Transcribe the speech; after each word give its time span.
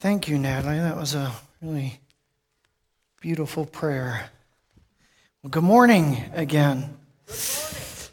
Thank 0.00 0.28
you, 0.28 0.38
Natalie. 0.38 0.78
That 0.78 0.96
was 0.96 1.16
a 1.16 1.32
really 1.60 1.98
beautiful 3.20 3.66
prayer. 3.66 4.30
Well, 5.42 5.50
good 5.50 5.64
morning 5.64 6.22
again. 6.34 6.96
Good 7.26 7.34
morning. 7.34 8.08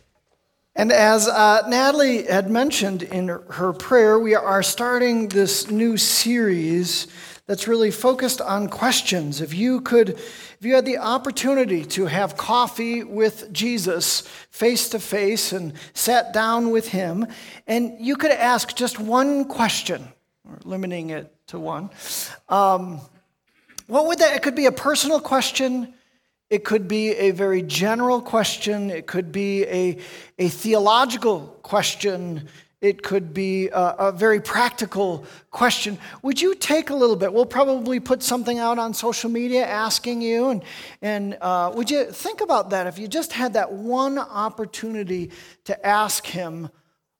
And 0.76 0.92
as 0.92 1.28
uh, 1.28 1.62
Natalie 1.68 2.26
had 2.26 2.50
mentioned 2.50 3.04
in 3.04 3.28
her 3.28 3.72
prayer, 3.72 4.18
we 4.18 4.34
are 4.34 4.64
starting 4.64 5.28
this 5.30 5.70
new 5.70 5.96
series 5.96 7.06
that's 7.46 7.68
really 7.68 7.92
focused 7.92 8.42
on 8.42 8.68
questions. 8.68 9.40
If 9.40 9.54
you 9.54 9.80
could, 9.82 10.10
if 10.10 10.58
you 10.62 10.74
had 10.74 10.86
the 10.86 10.98
opportunity 10.98 11.86
to 11.86 12.08
have 12.08 12.36
coffee 12.36 13.04
with 13.04 13.54
Jesus 13.54 14.22
face 14.50 14.90
to 14.90 14.98
face 14.98 15.52
and 15.52 15.74
sat 15.94 16.34
down 16.34 16.72
with 16.72 16.88
him, 16.88 17.28
and 17.68 17.94
you 18.00 18.16
could 18.16 18.32
ask 18.32 18.76
just 18.76 19.00
one 19.00 19.46
question, 19.46 20.08
or 20.50 20.60
limiting 20.64 21.10
it 21.10 21.34
to 21.48 21.60
one, 21.60 21.90
um, 22.50 23.00
what 23.88 24.08
would 24.08 24.20
that? 24.20 24.36
It 24.36 24.42
could 24.42 24.56
be 24.56 24.66
a 24.66 24.72
personal 24.72 25.20
question. 25.20 25.94
It 26.50 26.64
could 26.64 26.88
be 26.88 27.12
a 27.12 27.32
very 27.32 27.62
general 27.62 28.22
question. 28.22 28.90
It 28.90 29.08
could 29.08 29.32
be 29.32 29.64
a, 29.66 29.98
a 30.38 30.48
theological 30.48 31.60
question. 31.64 32.48
It 32.82 33.02
could 33.02 33.34
be 33.34 33.70
a, 33.70 33.96
a, 33.98 34.12
very 34.12 34.40
practical 34.40 35.26
question. 35.50 35.98
Would 36.22 36.40
you 36.40 36.54
take 36.54 36.92
a 36.92 36.96
little 36.96 37.16
bit? 37.16 37.34
We'll 37.34 37.48
probably 37.48 38.00
put 38.00 38.22
something 38.22 38.60
out 38.60 38.78
on 38.78 38.94
social 38.94 39.30
media 39.30 39.66
asking 39.66 40.22
you, 40.22 40.50
and, 40.50 40.64
and 41.02 41.38
uh, 41.42 41.72
would 41.74 41.90
you 41.90 42.06
think 42.12 42.42
about 42.42 42.70
that 42.70 42.86
if 42.86 43.00
you 43.00 43.08
just 43.08 43.34
had 43.34 43.54
that 43.54 43.72
one 43.72 44.20
opportunity 44.20 45.32
to 45.64 45.86
ask 45.86 46.28
him 46.28 46.70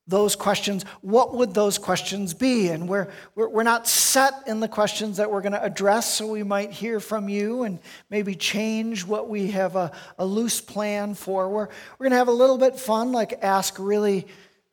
those 0.08 0.36
questions, 0.36 0.84
what 1.00 1.34
would 1.34 1.52
those 1.52 1.78
questions 1.78 2.32
be? 2.32 2.68
And 2.68 2.88
we're, 2.88 3.08
we're, 3.34 3.64
not 3.64 3.88
set 3.88 4.34
in 4.46 4.60
the 4.60 4.68
questions 4.68 5.16
that 5.16 5.30
we're 5.30 5.40
going 5.40 5.52
to 5.52 5.62
address, 5.62 6.14
so 6.14 6.28
we 6.28 6.44
might 6.44 6.70
hear 6.70 7.00
from 7.00 7.28
you 7.28 7.64
and 7.64 7.80
maybe 8.08 8.36
change 8.36 9.04
what 9.04 9.28
we 9.28 9.50
have 9.50 9.74
a, 9.74 9.90
a 10.18 10.24
loose 10.24 10.60
plan 10.60 11.14
for. 11.14 11.48
We're, 11.48 11.68
we're 11.98 12.04
going 12.04 12.12
to 12.12 12.18
have 12.18 12.28
a 12.28 12.32
little 12.32 12.58
bit 12.58 12.78
fun, 12.78 13.10
like 13.10 13.42
ask 13.42 13.76
really 13.80 14.28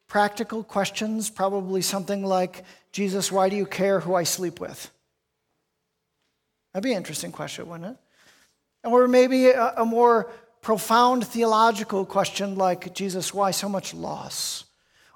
practical 0.08 0.64
questions, 0.64 1.32
probably 1.32 1.82
something 1.82 2.24
like, 2.24 2.64
Jesus, 2.92 3.32
why 3.32 3.50
do 3.50 3.56
you 3.56 3.66
care 3.66 4.00
who 4.00 4.14
I 4.14 4.24
sleep 4.24 4.60
with? 4.60 4.92
That'd 6.74 6.84
be 6.84 6.92
an 6.92 6.98
interesting 6.98 7.32
question, 7.32 7.68
wouldn't 7.68 7.98
it? 8.84 8.88
Or 8.88 9.08
maybe 9.08 9.48
a, 9.48 9.74
a 9.78 9.86
more 9.86 10.30
profound 10.62 11.26
theological 11.26 12.06
question 12.06 12.54
like, 12.56 12.94
Jesus, 12.94 13.34
why 13.34 13.50
so 13.50 13.68
much 13.68 13.96
loss? 13.96 14.66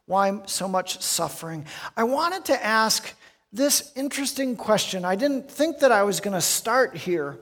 Why 0.07 0.39
so 0.45 0.69
much 0.69 1.01
suffering? 1.01 1.65
I 1.97 2.05
wanted 2.05 2.45
to 2.45 2.65
ask 2.65 3.13
this 3.51 3.91
interesting 3.93 4.55
question. 4.55 5.03
I 5.03 5.17
didn't 5.17 5.51
think 5.51 5.79
that 5.79 5.91
I 5.91 6.03
was 6.03 6.21
going 6.21 6.33
to 6.33 6.41
start 6.41 6.95
here, 6.95 7.37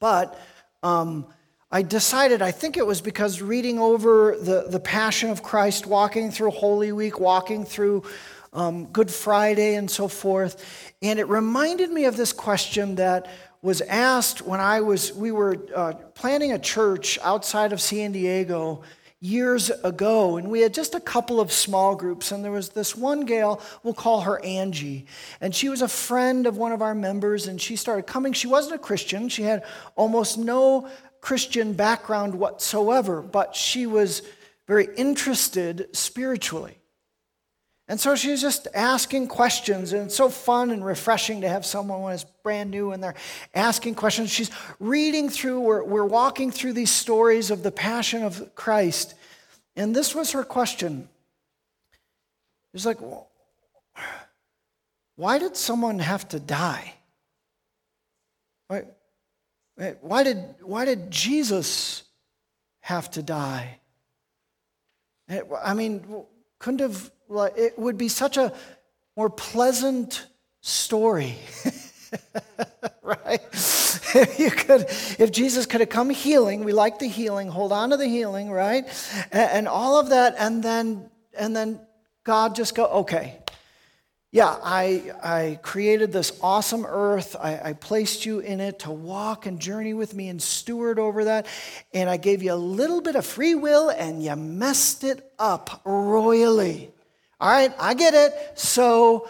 but 0.00 0.36
um, 0.82 1.26
I 1.70 1.82
decided, 1.82 2.42
I 2.42 2.50
think 2.50 2.76
it 2.76 2.84
was 2.84 3.00
because 3.00 3.40
reading 3.40 3.78
over 3.78 4.36
the, 4.36 4.66
the 4.68 4.80
Passion 4.80 5.30
of 5.30 5.44
Christ, 5.44 5.86
walking 5.86 6.32
through 6.32 6.50
Holy 6.50 6.90
Week, 6.90 7.20
walking 7.20 7.64
through 7.64 8.02
um, 8.52 8.86
Good 8.86 9.10
Friday, 9.10 9.76
and 9.76 9.88
so 9.88 10.08
forth, 10.08 10.92
and 11.02 11.20
it 11.20 11.28
reminded 11.28 11.92
me 11.92 12.06
of 12.06 12.16
this 12.16 12.32
question 12.32 12.96
that 12.96 13.28
was 13.62 13.80
asked 13.82 14.42
when 14.42 14.58
I 14.58 14.80
was, 14.80 15.12
we 15.12 15.30
were 15.30 15.56
uh, 15.72 15.92
planning 16.14 16.50
a 16.50 16.58
church 16.58 17.16
outside 17.22 17.72
of 17.72 17.80
San 17.80 18.10
Diego 18.10 18.82
years 19.26 19.70
ago, 19.82 20.36
and 20.36 20.48
we 20.48 20.60
had 20.60 20.72
just 20.72 20.94
a 20.94 21.00
couple 21.00 21.40
of 21.40 21.50
small 21.50 21.96
groups, 21.96 22.30
and 22.30 22.44
there 22.44 22.52
was 22.52 22.70
this 22.70 22.94
one 22.94 23.24
gal, 23.24 23.60
we'll 23.82 23.94
call 23.94 24.20
her 24.20 24.42
Angie, 24.44 25.06
and 25.40 25.54
she 25.54 25.68
was 25.68 25.82
a 25.82 25.88
friend 25.88 26.46
of 26.46 26.56
one 26.56 26.72
of 26.72 26.80
our 26.80 26.94
members, 26.94 27.48
and 27.48 27.60
she 27.60 27.74
started 27.74 28.06
coming. 28.06 28.32
She 28.32 28.46
wasn't 28.46 28.76
a 28.76 28.78
Christian, 28.78 29.28
she 29.28 29.42
had 29.42 29.64
almost 29.96 30.38
no 30.38 30.88
Christian 31.20 31.72
background 31.72 32.34
whatsoever, 32.36 33.20
but 33.20 33.56
she 33.56 33.86
was 33.86 34.22
very 34.68 34.88
interested 34.96 35.88
spiritually. 35.92 36.78
And 37.88 38.00
so 38.00 38.16
she's 38.16 38.40
just 38.40 38.66
asking 38.74 39.28
questions, 39.28 39.92
and 39.92 40.06
it's 40.06 40.16
so 40.16 40.28
fun 40.28 40.70
and 40.70 40.84
refreshing 40.84 41.42
to 41.42 41.48
have 41.48 41.64
someone 41.64 42.02
when 42.02 42.14
it's 42.14 42.24
brand 42.42 42.72
new 42.72 42.90
and 42.90 43.00
they're 43.00 43.14
asking 43.54 43.94
questions. 43.94 44.28
She's 44.30 44.50
reading 44.80 45.28
through, 45.28 45.60
we're, 45.60 45.84
we're 45.84 46.04
walking 46.04 46.50
through 46.50 46.72
these 46.72 46.90
stories 46.90 47.52
of 47.52 47.62
the 47.62 47.70
passion 47.70 48.24
of 48.24 48.56
Christ. 48.56 49.14
And 49.76 49.94
this 49.94 50.16
was 50.16 50.32
her 50.32 50.42
question. 50.42 51.08
It's 52.74 52.84
like, 52.84 52.98
why 55.14 55.38
did 55.38 55.56
someone 55.56 56.00
have 56.00 56.28
to 56.30 56.40
die? 56.40 56.92
Why, 58.66 58.82
why, 60.00 60.24
did, 60.24 60.56
why 60.60 60.84
did 60.84 61.10
Jesus 61.10 62.02
have 62.80 63.10
to 63.12 63.22
die? 63.22 63.78
I 65.62 65.74
mean, 65.74 66.24
couldn't 66.58 66.80
have 66.80 67.12
it 67.30 67.78
would 67.78 67.98
be 67.98 68.08
such 68.08 68.36
a 68.36 68.52
more 69.16 69.30
pleasant 69.30 70.26
story. 70.60 71.36
right? 73.02 73.40
you 74.38 74.50
could, 74.50 74.82
if 75.18 75.30
Jesus 75.32 75.66
could 75.66 75.80
have 75.80 75.90
come 75.90 76.10
healing, 76.10 76.64
we 76.64 76.72
like 76.72 76.98
the 76.98 77.08
healing, 77.08 77.48
hold 77.48 77.72
on 77.72 77.90
to 77.90 77.96
the 77.96 78.06
healing, 78.06 78.50
right? 78.50 78.84
And, 79.32 79.50
and 79.50 79.68
all 79.68 79.98
of 79.98 80.10
that, 80.10 80.34
and 80.38 80.62
then 80.62 81.10
and 81.38 81.54
then 81.54 81.80
God 82.24 82.54
just 82.54 82.74
go, 82.74 82.86
okay, 82.86 83.38
yeah, 84.32 84.56
I, 84.62 85.14
I 85.22 85.58
created 85.62 86.12
this 86.12 86.38
awesome 86.42 86.84
earth. 86.84 87.36
I, 87.38 87.60
I, 87.70 87.72
placed 87.72 88.26
you 88.26 88.40
in 88.40 88.60
it 88.60 88.80
to 88.80 88.90
walk 88.90 89.46
and 89.46 89.60
journey 89.60 89.94
with 89.94 90.12
me 90.14 90.28
and 90.28 90.42
steward 90.42 90.98
over 90.98 91.24
that. 91.24 91.46
And 91.94 92.10
I 92.10 92.16
gave 92.16 92.42
you 92.42 92.52
a 92.52 92.54
little 92.56 93.00
bit 93.00 93.14
of 93.14 93.24
free 93.24 93.54
will 93.54 93.88
and 93.88 94.22
you 94.22 94.34
messed 94.36 95.04
it 95.04 95.32
up 95.38 95.80
royally. 95.84 96.90
All 97.38 97.50
right, 97.50 97.72
I 97.78 97.94
get 97.94 98.14
it. 98.14 98.58
So 98.58 99.28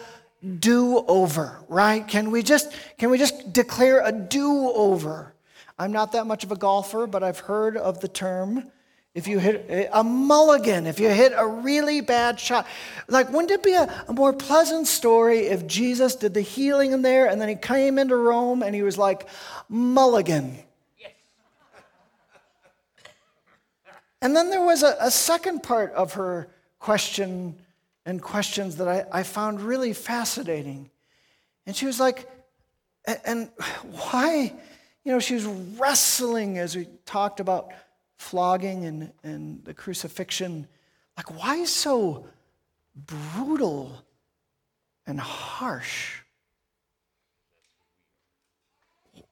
do 0.61 1.05
over, 1.09 1.59
right? 1.69 2.07
Can 2.07 2.31
we 2.31 2.43
just 2.43 2.73
can 2.99 3.11
we 3.11 3.19
just 3.19 3.53
declare 3.53 4.05
a 4.05 4.13
do 4.13 4.71
over? 4.71 5.35
I'm 5.79 5.93
not 5.93 6.13
that 6.13 6.27
much 6.27 6.45
of 6.45 6.53
a 6.53 6.57
golfer, 6.57 7.07
but 7.07 7.23
I've 7.23 7.41
heard 7.41 7.77
of 7.77 8.01
the 8.01 8.09
term. 8.09 8.71
If 9.15 9.27
you 9.27 9.39
hit 9.39 9.89
a 9.93 10.05
mulligan, 10.05 10.87
if 10.87 11.01
you 11.01 11.09
hit 11.09 11.33
a 11.35 11.47
really 11.47 12.03
bad 12.03 12.39
shot, 12.39 12.67
like 13.09 13.31
wouldn't 13.31 13.51
it 13.51 13.63
be 13.63 13.73
a, 13.73 14.05
a 14.09 14.13
more 14.13 14.33
pleasant 14.33 14.87
story 14.87 15.47
if 15.47 15.67
Jesus 15.67 16.17
did 16.17 16.35
the 16.35 16.43
healing 16.43 16.93
in 16.93 17.03
there 17.03 17.27
and 17.27 17.41
then 17.41 17.49
he 17.49 17.57
came 17.57 17.99
into 17.99 18.15
Rome 18.15 18.63
and 18.63 18.75
he 18.75 18.83
was 18.83 18.99
like, 18.99 19.27
mulligan. 19.71 20.59
And 24.21 24.37
then 24.37 24.51
there 24.51 24.65
was 24.65 24.83
a, 24.83 24.97
a 25.01 25.11
second 25.11 25.63
part 25.63 25.93
of 25.93 26.15
her 26.15 26.49
question 26.79 27.57
and 28.07 28.23
questions 28.23 28.77
that 28.77 28.87
I, 28.87 29.05
I 29.13 29.23
found 29.25 29.61
really 29.61 29.93
fascinating. 29.93 30.91
And 31.67 31.75
she 31.75 31.87
was 31.87 31.99
like, 31.99 32.31
and 33.25 33.51
why, 33.91 34.55
you 35.05 35.13
know, 35.13 35.19
she 35.19 35.35
was 35.35 35.45
wrestling 35.45 36.59
as 36.59 36.77
we 36.77 36.89
talked 37.05 37.41
about 37.41 37.73
flogging 38.17 38.85
and, 38.85 39.13
and 39.25 39.65
the 39.65 39.75
crucifixion. 39.75 40.69
Like, 41.17 41.37
why 41.39 41.57
is 41.57 41.73
so 41.73 42.27
brutal 42.95 43.93
and 45.07 45.21
harsh? 45.21 46.21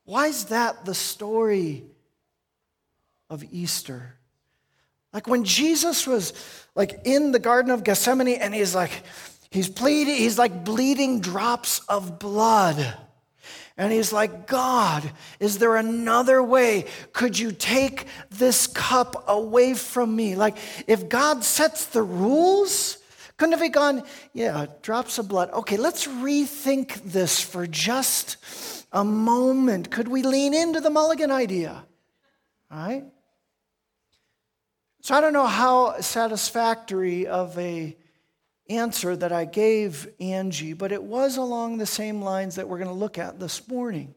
Why 0.05 0.27
is 0.27 0.47
that 0.47 0.85
the 0.85 0.95
story 0.95 1.85
of 3.31 3.45
Easter? 3.53 4.17
Like 5.15 5.29
when 5.29 5.45
Jesus 5.45 6.07
was 6.07 6.33
like 6.75 7.01
in 7.05 7.31
the 7.31 7.39
Garden 7.39 7.71
of 7.71 7.85
Gethsemane 7.85 8.37
and 8.41 8.53
he's 8.53 8.75
like, 8.75 8.91
he's 9.49 9.69
bleeding, 9.69 10.17
he's 10.17 10.37
like 10.37 10.65
bleeding 10.65 11.21
drops 11.21 11.79
of 11.89 12.19
blood. 12.19 12.99
And 13.77 13.93
he's 13.93 14.13
like, 14.13 14.47
God, 14.47 15.11
is 15.41 15.59
there 15.59 15.77
another 15.77 16.43
way? 16.43 16.87
Could 17.13 17.39
you 17.39 17.53
take 17.53 18.07
this 18.31 18.67
cup 18.67 19.25
away 19.29 19.75
from 19.75 20.15
me? 20.15 20.37
Like, 20.37 20.57
if 20.87 21.09
God 21.09 21.43
sets 21.43 21.87
the 21.87 22.03
rules, 22.03 22.99
couldn't 23.37 23.53
have 23.53 23.61
he 23.61 23.69
gone, 23.69 24.05
yeah, 24.33 24.67
drops 24.83 25.19
of 25.19 25.27
blood. 25.27 25.51
Okay, 25.51 25.77
let's 25.77 26.07
rethink 26.07 27.03
this 27.03 27.41
for 27.41 27.67
just 27.67 28.37
a 28.93 29.03
moment. 29.03 29.91
Could 29.91 30.07
we 30.07 30.23
lean 30.23 30.55
into 30.55 30.81
the 30.81 30.91
mulligan 30.91 31.33
idea? 31.33 31.85
All 32.71 32.79
right? 32.79 33.05
So 35.05 35.15
I 35.15 35.21
don't 35.21 35.35
know 35.35 35.47
how 35.47 36.01
satisfactory 36.01 37.27
of 37.27 37.59
a 37.59 37.95
answer 38.71 39.15
that 39.15 39.33
I 39.33 39.45
gave 39.45 40.09
Angie, 40.19 40.73
but 40.73 40.93
it 40.93 41.03
was 41.03 41.37
along 41.37 41.77
the 41.77 41.85
same 41.85 42.23
lines 42.23 42.55
that 42.55 42.67
we're 42.67 42.79
going 42.79 42.89
to 42.89 42.95
look 42.95 43.19
at 43.19 43.39
this 43.39 43.69
morning. 43.69 44.15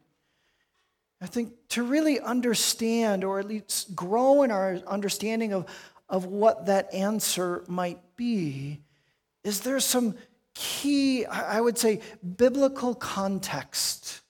I 1.19 1.25
think 1.25 1.51
to 1.71 1.83
really 1.83 2.21
understand 2.21 3.25
or 3.25 3.37
at 3.37 3.49
least 3.49 3.97
grow 3.97 4.43
in 4.43 4.51
our 4.51 4.79
understanding 4.87 5.51
of, 5.51 5.65
of 6.07 6.23
what 6.23 6.67
that 6.67 6.93
answer 6.93 7.65
might 7.67 7.99
be, 8.15 8.79
is 9.43 9.59
there 9.59 9.81
some 9.81 10.15
key, 10.55 11.25
I 11.25 11.59
would 11.59 11.77
say, 11.77 11.99
biblical 12.37 12.95
context 12.95 14.21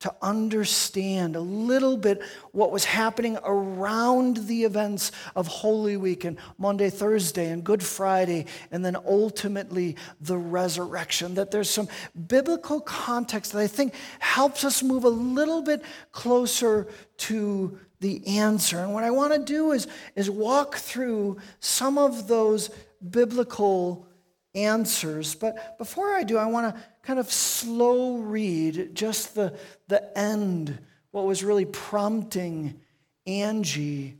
to 0.00 0.14
understand 0.22 1.36
a 1.36 1.40
little 1.40 1.96
bit 1.96 2.22
what 2.52 2.72
was 2.72 2.84
happening 2.84 3.38
around 3.44 4.38
the 4.48 4.64
events 4.64 5.12
of 5.36 5.46
Holy 5.46 5.96
Week 5.96 6.24
and 6.24 6.38
Maundy, 6.58 6.90
Thursday, 6.90 7.50
and 7.50 7.62
Good 7.62 7.82
Friday, 7.82 8.46
and 8.70 8.84
then 8.84 8.96
ultimately 8.96 9.96
the 10.20 10.38
resurrection. 10.38 11.34
That 11.34 11.50
there's 11.50 11.70
some 11.70 11.88
biblical 12.28 12.80
context 12.80 13.52
that 13.52 13.60
I 13.60 13.66
think 13.66 13.94
helps 14.18 14.64
us 14.64 14.82
move 14.82 15.04
a 15.04 15.08
little 15.08 15.62
bit 15.62 15.82
closer 16.12 16.88
to 17.18 17.78
the 18.00 18.26
answer. 18.26 18.78
And 18.78 18.94
what 18.94 19.04
I 19.04 19.10
want 19.10 19.34
to 19.34 19.38
do 19.38 19.72
is, 19.72 19.86
is 20.16 20.30
walk 20.30 20.76
through 20.76 21.36
some 21.60 21.98
of 21.98 22.26
those 22.26 22.70
biblical 23.10 24.06
answers. 24.54 25.34
But 25.34 25.78
before 25.78 26.14
I 26.14 26.22
do, 26.22 26.36
I 26.36 26.46
want 26.46 26.74
to 26.74 26.82
kind 27.02 27.18
of 27.18 27.30
slow 27.30 28.18
read 28.18 28.94
just 28.94 29.34
the, 29.34 29.56
the 29.88 30.18
end, 30.18 30.78
what 31.10 31.26
was 31.26 31.44
really 31.44 31.64
prompting 31.64 32.80
Angie 33.26 34.16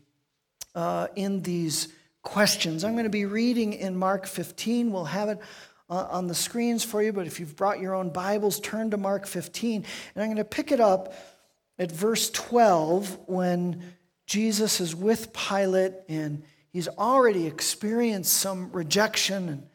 uh, 0.74 1.08
in 1.16 1.42
these 1.42 1.88
questions. 2.22 2.84
I'm 2.84 2.92
going 2.92 3.04
to 3.04 3.10
be 3.10 3.24
reading 3.24 3.72
in 3.72 3.96
Mark 3.96 4.26
15. 4.26 4.92
We'll 4.92 5.04
have 5.04 5.28
it 5.28 5.38
uh, 5.88 6.06
on 6.10 6.26
the 6.26 6.34
screens 6.34 6.84
for 6.84 7.02
you, 7.02 7.12
but 7.12 7.26
if 7.26 7.40
you've 7.40 7.56
brought 7.56 7.80
your 7.80 7.94
own 7.94 8.10
Bibles, 8.10 8.60
turn 8.60 8.90
to 8.92 8.96
Mark 8.96 9.26
15. 9.26 9.84
And 10.14 10.22
I'm 10.22 10.28
going 10.28 10.36
to 10.36 10.44
pick 10.44 10.70
it 10.70 10.80
up 10.80 11.14
at 11.78 11.90
verse 11.90 12.30
12 12.30 13.18
when 13.26 13.82
Jesus 14.26 14.80
is 14.80 14.94
with 14.94 15.32
Pilate 15.32 15.94
and 16.08 16.44
he's 16.72 16.86
already 16.86 17.46
experienced 17.46 18.32
some 18.32 18.70
rejection 18.70 19.48
and 19.48 19.66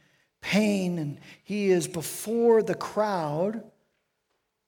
pain, 0.46 1.00
and 1.00 1.18
he 1.44 1.72
is 1.72 1.88
before 1.88 2.62
the 2.62 2.76
crowd. 2.76 3.64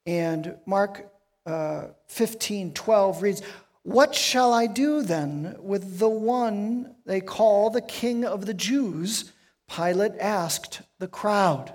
And 0.08 0.56
Mark 0.66 1.12
uh, 1.46 1.90
15 2.08 2.74
12 2.74 3.22
reads, 3.22 3.42
What 3.84 4.16
shall 4.16 4.54
I 4.54 4.66
do 4.66 5.04
then 5.04 5.56
with 5.60 6.00
the 6.00 6.10
one 6.10 6.96
they 7.06 7.22
call 7.22 7.70
the 7.70 7.82
King 7.82 8.26
of 8.26 8.48
the 8.48 8.56
Jews? 8.56 9.32
Pilate 9.70 10.14
asked 10.20 10.82
the 10.98 11.08
crowd. 11.08 11.72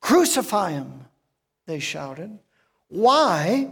Crucify 0.00 0.72
him, 0.72 1.06
they 1.66 1.78
shouted. 1.78 2.36
Why? 2.88 3.70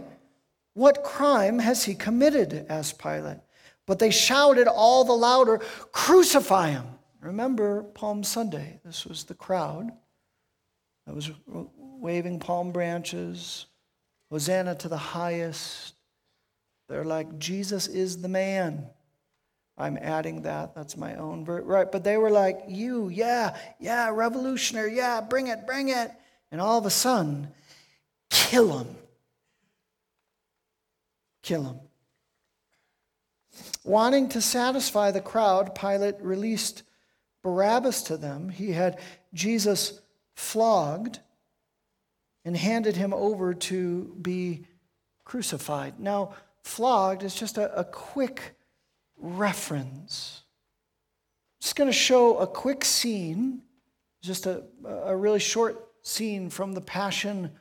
What 0.73 1.03
crime 1.03 1.59
has 1.59 1.83
he 1.83 1.95
committed? 1.95 2.65
asked 2.69 2.97
Pilate. 2.97 3.39
But 3.85 3.99
they 3.99 4.11
shouted 4.11 4.67
all 4.67 5.03
the 5.03 5.11
louder, 5.11 5.57
Crucify 5.91 6.69
him. 6.69 6.85
Remember 7.21 7.83
Palm 7.83 8.23
Sunday. 8.23 8.79
This 8.83 9.05
was 9.05 9.23
the 9.25 9.35
crowd 9.35 9.91
that 11.05 11.15
was 11.15 11.29
waving 11.45 12.39
palm 12.39 12.71
branches, 12.71 13.67
Hosanna 14.31 14.75
to 14.75 14.89
the 14.89 14.97
highest. 14.97 15.93
They're 16.89 17.05
like, 17.05 17.37
Jesus 17.37 17.87
is 17.87 18.21
the 18.21 18.27
man. 18.27 18.87
I'm 19.77 19.97
adding 19.97 20.41
that. 20.43 20.75
That's 20.75 20.97
my 20.97 21.15
own. 21.15 21.45
Right. 21.45 21.91
But 21.91 22.03
they 22.03 22.17
were 22.17 22.31
like, 22.31 22.61
you, 22.67 23.09
yeah, 23.09 23.57
yeah, 23.79 24.09
revolutionary, 24.11 24.95
yeah, 24.95 25.21
bring 25.21 25.47
it, 25.47 25.65
bring 25.65 25.89
it. 25.89 26.11
And 26.51 26.59
all 26.59 26.77
of 26.77 26.85
a 26.85 26.89
sudden, 26.89 27.47
kill 28.29 28.79
him. 28.79 28.95
Kill 31.43 31.63
him. 31.63 31.79
Wanting 33.83 34.29
to 34.29 34.41
satisfy 34.41 35.11
the 35.11 35.21
crowd, 35.21 35.75
Pilate 35.75 36.21
released 36.21 36.83
Barabbas 37.43 38.03
to 38.03 38.17
them. 38.17 38.49
He 38.49 38.71
had 38.71 38.99
Jesus 39.33 39.99
flogged 40.35 41.19
and 42.45 42.55
handed 42.57 42.95
him 42.95 43.13
over 43.13 43.53
to 43.53 44.15
be 44.21 44.65
crucified. 45.23 45.99
Now, 45.99 46.33
flogged 46.63 47.23
is 47.23 47.35
just 47.35 47.57
a, 47.57 47.77
a 47.77 47.83
quick 47.83 48.55
reference. 49.17 50.41
I'm 50.43 51.61
just 51.61 51.75
going 51.75 51.89
to 51.89 51.93
show 51.93 52.37
a 52.37 52.47
quick 52.47 52.83
scene, 52.83 53.61
just 54.21 54.45
a, 54.45 54.63
a 55.05 55.15
really 55.15 55.39
short 55.39 55.87
scene 56.01 56.49
from 56.49 56.73
the 56.73 56.81
Passion 56.81 57.51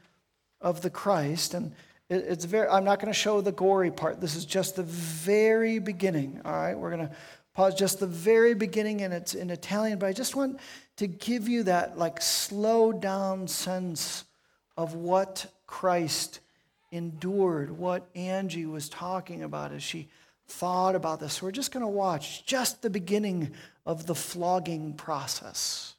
of 0.60 0.80
the 0.80 0.90
Christ. 0.90 1.54
And 1.54 1.72
it, 2.08 2.24
it's 2.26 2.44
very, 2.44 2.68
I'm 2.68 2.84
not 2.84 2.98
going 2.98 3.12
to 3.12 3.18
show 3.18 3.40
the 3.40 3.52
gory 3.52 3.90
part. 3.90 4.20
This 4.20 4.34
is 4.34 4.44
just 4.46 4.76
the 4.76 4.82
very 4.82 5.78
beginning. 5.78 6.40
All 6.44 6.52
right, 6.52 6.76
we're 6.76 6.94
going 6.94 7.08
to 7.08 7.14
pause 7.60 7.74
just 7.74 8.00
the 8.00 8.06
very 8.06 8.54
beginning 8.54 9.02
and 9.02 9.12
it's 9.12 9.34
in 9.34 9.50
Italian, 9.50 9.98
but 9.98 10.06
I 10.06 10.14
just 10.14 10.34
want 10.34 10.58
to 10.96 11.06
give 11.06 11.46
you 11.46 11.64
that 11.64 11.98
like 11.98 12.22
slow 12.22 12.90
down 12.90 13.48
sense 13.48 14.24
of 14.78 14.94
what 14.94 15.44
Christ 15.66 16.40
endured, 16.90 17.70
what 17.70 18.08
Angie 18.14 18.64
was 18.64 18.88
talking 18.88 19.42
about 19.42 19.72
as 19.72 19.82
she 19.82 20.08
thought 20.48 20.94
about 20.94 21.20
this. 21.20 21.42
We're 21.42 21.50
just 21.50 21.70
going 21.70 21.82
to 21.82 21.86
watch 21.86 22.46
just 22.46 22.80
the 22.80 22.88
beginning 22.88 23.50
of 23.84 24.06
the 24.06 24.14
flogging 24.14 24.94
process. 24.94 25.96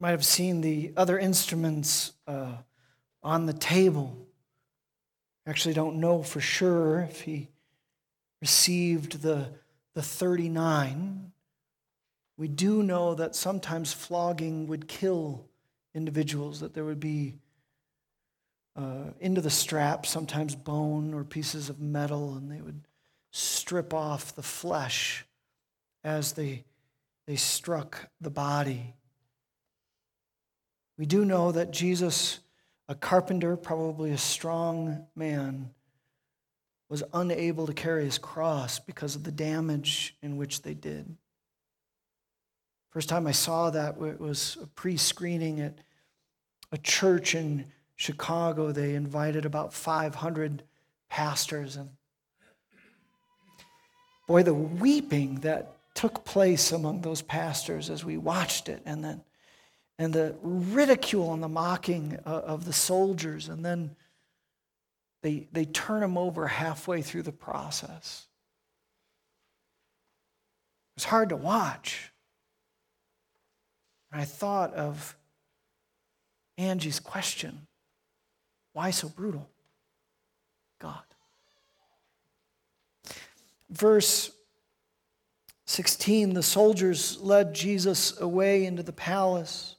Might 0.00 0.10
have 0.10 0.24
seen 0.24 0.60
the 0.60 0.92
other 0.96 1.18
instruments 1.18 2.12
uh, 2.26 2.52
on 3.22 3.46
the 3.46 3.52
table. 3.52 4.26
Actually, 5.46 5.74
don't 5.74 5.96
know 5.96 6.22
for 6.22 6.40
sure 6.40 7.00
if 7.10 7.22
he 7.22 7.48
received 8.40 9.22
the, 9.22 9.48
the 9.94 10.02
39. 10.02 11.32
We 12.36 12.48
do 12.48 12.82
know 12.82 13.14
that 13.14 13.34
sometimes 13.34 13.92
flogging 13.92 14.68
would 14.68 14.86
kill 14.86 15.44
individuals, 15.94 16.60
that 16.60 16.74
there 16.74 16.84
would 16.84 17.00
be 17.00 17.34
uh, 18.76 19.10
into 19.18 19.40
the 19.40 19.50
strap, 19.50 20.06
sometimes 20.06 20.54
bone 20.54 21.12
or 21.12 21.24
pieces 21.24 21.68
of 21.68 21.80
metal, 21.80 22.36
and 22.36 22.50
they 22.50 22.60
would 22.60 22.86
strip 23.32 23.92
off 23.92 24.36
the 24.36 24.42
flesh 24.42 25.26
as 26.04 26.34
they, 26.34 26.64
they 27.26 27.34
struck 27.34 28.08
the 28.20 28.30
body. 28.30 28.94
We 30.98 31.06
do 31.06 31.24
know 31.24 31.52
that 31.52 31.70
Jesus, 31.70 32.40
a 32.88 32.94
carpenter, 32.94 33.56
probably 33.56 34.10
a 34.10 34.18
strong 34.18 35.06
man, 35.14 35.70
was 36.88 37.04
unable 37.12 37.66
to 37.66 37.72
carry 37.72 38.04
his 38.04 38.18
cross 38.18 38.80
because 38.80 39.14
of 39.14 39.22
the 39.22 39.30
damage 39.30 40.16
in 40.22 40.36
which 40.36 40.62
they 40.62 40.74
did. 40.74 41.16
First 42.90 43.08
time 43.08 43.26
I 43.26 43.32
saw 43.32 43.70
that 43.70 43.96
it 44.00 44.20
was 44.20 44.58
a 44.60 44.66
pre 44.66 44.96
screening 44.96 45.60
at 45.60 45.78
a 46.72 46.78
church 46.78 47.34
in 47.34 47.66
Chicago. 47.94 48.72
They 48.72 48.94
invited 48.94 49.44
about 49.44 49.72
500 49.72 50.64
pastors. 51.10 51.76
And 51.76 51.90
boy, 54.26 54.42
the 54.42 54.54
weeping 54.54 55.36
that 55.40 55.76
took 55.94 56.24
place 56.24 56.72
among 56.72 57.02
those 57.02 57.22
pastors 57.22 57.90
as 57.90 58.04
we 58.04 58.16
watched 58.16 58.68
it, 58.68 58.82
and 58.86 59.04
then 59.04 59.20
and 59.98 60.12
the 60.12 60.36
ridicule 60.42 61.32
and 61.34 61.42
the 61.42 61.48
mocking 61.48 62.16
of 62.24 62.64
the 62.64 62.72
soldiers, 62.72 63.48
and 63.48 63.64
then 63.64 63.96
they, 65.22 65.48
they 65.52 65.64
turn 65.64 66.00
them 66.00 66.16
over 66.16 66.46
halfway 66.46 67.02
through 67.02 67.22
the 67.22 67.32
process. 67.32 68.26
It's 70.96 71.04
hard 71.04 71.28
to 71.30 71.36
watch. 71.36 72.12
And 74.12 74.20
I 74.20 74.24
thought 74.24 74.74
of 74.74 75.16
Angie's 76.56 77.00
question 77.00 77.66
why 78.72 78.90
so 78.90 79.08
brutal? 79.08 79.48
God. 80.78 81.02
Verse 83.70 84.30
16 85.66 86.34
the 86.34 86.42
soldiers 86.42 87.20
led 87.20 87.54
Jesus 87.54 88.20
away 88.20 88.64
into 88.64 88.82
the 88.82 88.92
palace. 88.92 89.74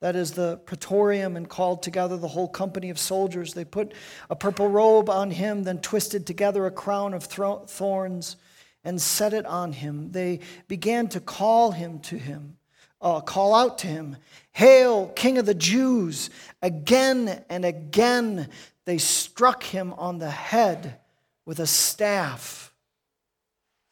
That 0.00 0.16
is 0.16 0.32
the 0.32 0.56
praetorium, 0.64 1.36
and 1.36 1.48
called 1.48 1.82
together 1.82 2.16
the 2.16 2.28
whole 2.28 2.48
company 2.48 2.88
of 2.90 2.98
soldiers. 2.98 3.52
They 3.52 3.66
put 3.66 3.92
a 4.30 4.36
purple 4.36 4.68
robe 4.68 5.10
on 5.10 5.30
him, 5.30 5.64
then 5.64 5.78
twisted 5.80 6.26
together 6.26 6.66
a 6.66 6.70
crown 6.70 7.12
of 7.12 7.24
thorns 7.24 8.36
and 8.82 9.00
set 9.00 9.34
it 9.34 9.44
on 9.44 9.72
him. 9.72 10.10
They 10.12 10.40
began 10.68 11.08
to 11.08 11.20
call 11.20 11.72
him 11.72 11.98
to 12.00 12.16
him, 12.16 12.56
uh, 13.02 13.20
call 13.20 13.54
out 13.54 13.78
to 13.78 13.86
him, 13.86 14.16
Hail, 14.52 15.08
King 15.08 15.38
of 15.38 15.46
the 15.46 15.54
Jews! 15.54 16.30
Again 16.62 17.44
and 17.50 17.64
again 17.64 18.48
they 18.86 18.98
struck 18.98 19.62
him 19.62 19.92
on 19.94 20.18
the 20.18 20.30
head 20.30 20.98
with 21.44 21.60
a 21.60 21.66
staff 21.66 22.72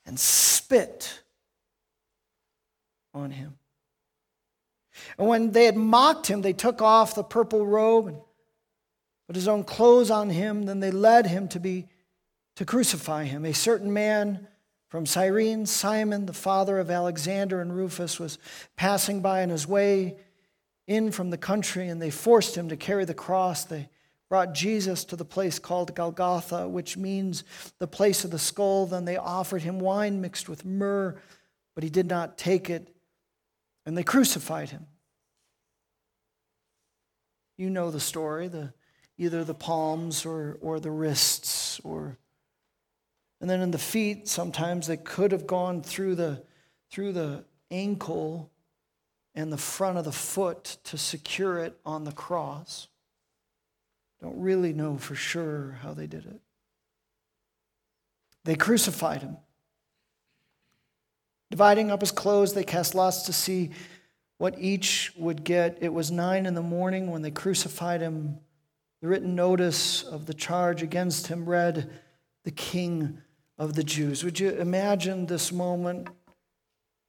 and 0.07 0.19
spit 0.19 1.23
on 3.13 3.31
him. 3.31 3.59
And 5.17 5.29
when 5.29 5.53
they 5.53 5.65
had 5.65 5.77
mocked 5.77 6.27
him, 6.27 6.43
they 6.43 6.53
took 6.53 6.83
off 6.83 7.15
the 7.15 7.25
purple 7.25 7.67
robe 7.67 8.09
and 8.09 8.19
put 9.27 9.37
his 9.37 9.49
own 9.49 9.65
clothes 9.65 10.11
on 10.11 10.31
him. 10.31 10.65
Then 10.65 10.81
they 10.81 10.91
led 10.91 11.27
him 11.27 11.49
to 11.49 11.61
be 11.61 11.87
to 12.57 12.65
crucify 12.65 13.25
him. 13.25 13.45
A 13.45 13.55
certain 13.55 13.93
man 13.93 14.49
from 14.89 15.07
Cyrene, 15.07 15.67
Simon, 15.67 16.27
the 16.27 16.33
father 16.33 16.79
of 16.79 16.91
Alexander 16.91 17.61
and 17.61 17.75
Rufus, 17.75 18.19
was 18.19 18.39
passing 18.77 19.21
by 19.21 19.43
on 19.43 19.51
his 19.51 19.67
way 19.67 20.17
in 20.87 21.13
from 21.13 21.31
the 21.31 21.39
country, 21.39 21.89
and 21.89 22.01
they 22.01 22.11
forced 22.11 22.57
him 22.57 22.69
to 22.71 22.77
carry 22.77 23.05
the 23.05 23.15
cross. 23.15 23.65
They 23.65 23.89
brought 24.29 24.55
Jesus 24.55 25.05
to 25.05 25.17
the 25.17 25.25
place 25.25 25.59
called 25.59 25.95
Golgotha, 25.95 26.69
which 26.69 26.97
means 26.97 27.45
the 27.79 27.87
place 27.87 28.25
of 28.25 28.31
the 28.31 28.39
skull. 28.39 28.87
Then 28.87 29.05
they 29.05 29.17
offered 29.17 29.63
him 29.63 29.79
wine 29.79 30.21
mixed 30.21 30.49
with 30.49 30.65
myrrh, 30.65 31.17
but 31.75 31.85
he 31.85 31.91
did 31.91 32.07
not 32.07 32.39
take 32.39 32.71
it, 32.71 32.89
and 33.87 33.97
they 33.97 34.03
crucified 34.03 34.71
him. 34.71 34.87
You 37.59 37.69
know 37.69 37.91
the 37.91 38.01
story, 38.01 38.49
the, 38.49 38.73
either 39.19 39.45
the 39.45 39.53
palms 39.53 40.25
or, 40.25 40.57
or 40.63 40.81
the 40.81 40.91
wrists 40.91 41.81
or 41.85 42.17
and 43.41 43.49
then 43.49 43.61
in 43.61 43.71
the 43.71 43.79
feet 43.79 44.27
sometimes 44.27 44.89
they 44.89 44.97
could 44.97 45.31
have 45.31 45.47
gone 45.47 45.81
through 45.81 46.17
the 46.17 46.43
through 46.91 47.13
the 47.13 47.45
ankle 47.71 48.51
and 49.33 49.53
the 49.53 49.57
front 49.57 49.97
of 49.97 50.05
the 50.05 50.11
foot 50.11 50.79
to 50.83 50.99
secure 50.99 51.61
it 51.61 51.79
on 51.87 52.03
the 52.03 52.11
cross 52.11 52.89
don't 54.21 54.41
really 54.41 54.73
know 54.73 54.97
for 54.97 55.15
sure 55.15 55.79
how 55.83 55.95
they 55.95 56.07
did 56.07 56.27
it. 56.27 56.41
They 58.45 58.57
crucified 58.57 59.23
him. 59.23 59.37
Dividing 61.51 61.91
up 61.91 62.01
his 62.01 62.11
clothes, 62.11 62.53
they 62.53 62.65
cast 62.65 62.95
lots 62.95 63.23
to 63.23 63.33
see 63.33 63.71
what 64.39 64.59
each 64.59 65.13
would 65.17 65.45
get. 65.45 65.79
It 65.81 65.93
was 65.93 66.11
nine 66.11 66.47
in 66.47 66.55
the 66.55 66.63
morning 66.63 67.11
when 67.11 67.23
they 67.23 67.31
crucified 67.31 68.01
him. 68.01 68.39
The 69.03 69.09
written 69.09 69.35
notice 69.35 70.03
of 70.03 70.27
the 70.27 70.35
charge 70.35 70.83
against 70.83 71.27
him 71.27 71.49
read, 71.49 71.91
The 72.45 72.51
King 72.51 73.19
of 73.59 73.75
the 73.75 73.85
Jews. 73.85 74.25
Would 74.25 74.41
you 74.41 74.51
imagine 74.51 75.27
this 75.27 75.53
moment? 75.53 76.09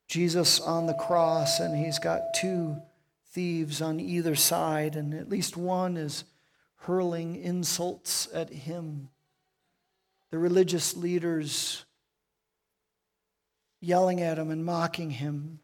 Jesus 0.08 0.60
on 0.60 0.88
the 0.88 0.96
cross, 0.96 1.60
and 1.60 1.78
he's 1.78 2.00
got 2.00 2.34
two 2.34 2.78
thieves 3.32 3.80
on 3.82 4.00
either 4.00 4.36
side, 4.36 4.96
and 4.96 5.14
at 5.14 5.30
least 5.30 5.56
one 5.56 5.98
is 5.98 6.24
hurling 6.78 7.36
insults 7.36 8.28
at 8.34 8.50
him. 8.52 9.10
The 10.32 10.40
religious 10.40 10.96
leaders 10.96 11.86
yelling 13.82 14.22
at 14.22 14.40
him 14.40 14.50
and 14.50 14.66
mocking 14.66 15.12
him. 15.12 15.60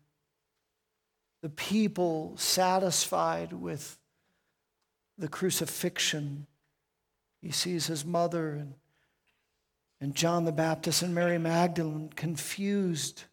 The 1.45 1.51
people 1.51 2.33
satisfied 2.37 3.53
with 3.53 3.99
the 5.19 5.27
crucifixion. 5.27 6.47
He 7.39 7.51
sees 7.51 7.85
his 7.85 8.03
mother 8.03 8.55
and, 8.55 8.73
and 10.01 10.15
John 10.15 10.45
the 10.45 10.51
Baptist 10.51 11.03
and 11.03 11.13
Mary 11.13 11.37
Magdalene 11.37 12.09
confused. 12.09 13.25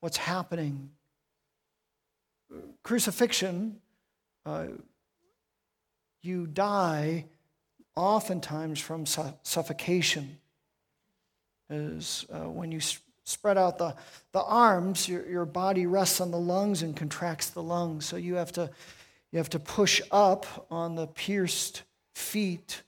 What's 0.00 0.16
happening? 0.16 0.92
Crucifixion. 2.82 3.82
Uh, 4.46 4.68
you 6.22 6.46
die 6.46 7.26
oftentimes 7.96 8.80
from 8.80 9.04
su- 9.04 9.34
suffocation. 9.42 10.38
As 11.68 12.24
uh, 12.32 12.48
when 12.48 12.72
you 12.72 12.80
spread 13.30 13.56
out 13.56 13.78
the, 13.78 13.94
the 14.32 14.42
arms, 14.42 15.08
your, 15.08 15.26
your 15.28 15.46
body 15.46 15.86
rests 15.86 16.20
on 16.20 16.30
the 16.30 16.38
lungs 16.38 16.82
and 16.82 16.96
contracts 16.96 17.50
the 17.50 17.62
lungs. 17.62 18.04
So 18.06 18.16
you 18.16 18.34
have 18.34 18.52
to 18.52 18.70
you 19.32 19.38
have 19.38 19.50
to 19.50 19.60
push 19.60 20.00
up 20.10 20.66
on 20.70 20.96
the 20.96 21.06
pierced 21.06 21.82
feet 22.14 22.82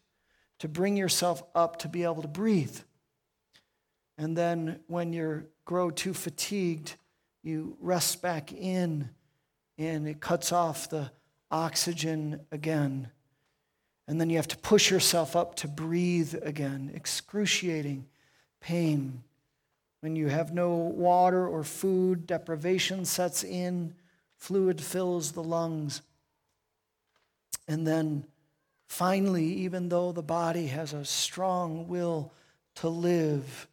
to 0.59 0.69
bring 0.69 0.97
yourself 0.97 1.43
up 1.55 1.79
to 1.81 1.89
be 1.89 2.03
able 2.03 2.23
to 2.23 2.29
breathe. 2.29 2.79
And 4.19 4.37
then 4.37 4.81
when 4.89 5.13
you 5.13 5.45
grow 5.65 5.91
too 5.91 6.15
fatigued, 6.15 6.97
you 7.43 7.77
rest 7.81 8.23
back 8.23 8.53
in 8.53 9.11
and 9.79 10.07
it 10.07 10.21
cuts 10.21 10.53
off 10.53 10.91
the 10.91 11.11
oxygen 11.51 12.41
again. 12.51 13.09
And 14.09 14.21
then 14.21 14.31
you 14.31 14.37
have 14.37 14.49
to 14.49 14.59
push 14.59 14.91
yourself 14.91 15.37
up 15.37 15.55
to 15.57 15.69
breathe 15.69 16.35
again. 16.43 16.91
Excruciating 16.95 18.07
pain. 18.61 19.23
When 20.03 20.17
you 20.17 20.27
have 20.27 20.53
no 20.53 20.75
water 20.75 21.47
or 21.47 21.63
food, 21.63 22.27
deprivation 22.27 23.05
sets 23.05 23.45
in, 23.45 23.95
fluid 24.37 24.81
fills 24.81 25.31
the 25.31 25.45
lungs. 25.45 26.03
And 27.69 27.87
then 27.87 28.27
finally, 28.89 29.45
even 29.45 29.91
though 29.91 30.11
the 30.11 30.21
body 30.21 30.67
has 30.67 30.93
a 30.93 31.05
strong 31.05 31.87
will 31.87 32.33
to 32.75 32.89
live, 32.89 33.69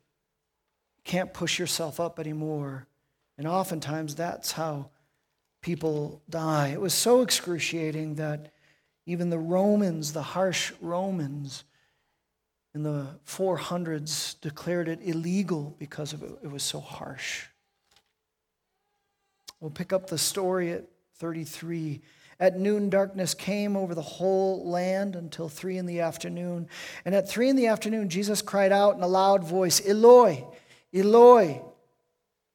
can't 1.03 1.33
push 1.33 1.57
yourself 1.57 1.99
up 1.99 2.19
anymore. 2.19 2.85
And 3.39 3.47
oftentimes 3.47 4.13
that's 4.13 4.51
how 4.51 4.91
people 5.61 6.21
die. 6.29 6.67
It 6.67 6.79
was 6.79 6.93
so 6.93 7.21
excruciating 7.21 8.15
that 8.15 8.51
even 9.07 9.31
the 9.31 9.39
Romans, 9.39 10.13
the 10.13 10.21
harsh 10.21 10.73
Romans 10.79 11.63
in 12.73 12.83
the 12.83 13.07
400s, 13.25 14.39
declared 14.41 14.87
it 14.87 14.99
illegal 15.01 15.75
because 15.79 16.13
of 16.13 16.23
it, 16.23 16.31
it 16.43 16.51
was 16.51 16.63
so 16.63 16.79
harsh. 16.79 17.47
We'll 19.59 19.71
pick 19.71 19.91
up 19.91 20.07
the 20.07 20.17
story 20.17 20.71
at 20.71 20.85
33. 21.17 22.01
At 22.39 22.57
noon, 22.57 22.89
darkness 22.89 23.33
came 23.33 23.75
over 23.75 23.93
the 23.93 24.01
whole 24.01 24.69
land 24.69 25.15
until 25.15 25.49
three 25.49 25.77
in 25.77 25.85
the 25.85 25.99
afternoon. 25.99 26.69
And 27.03 27.13
at 27.13 27.27
three 27.27 27.49
in 27.49 27.57
the 27.57 27.67
afternoon, 27.67 28.07
Jesus 28.07 28.41
cried 28.41 28.71
out 28.71 28.95
in 28.95 29.03
a 29.03 29.07
loud 29.07 29.43
voice, 29.43 29.85
Eloi, 29.85 30.45
Eloi, 30.93 31.61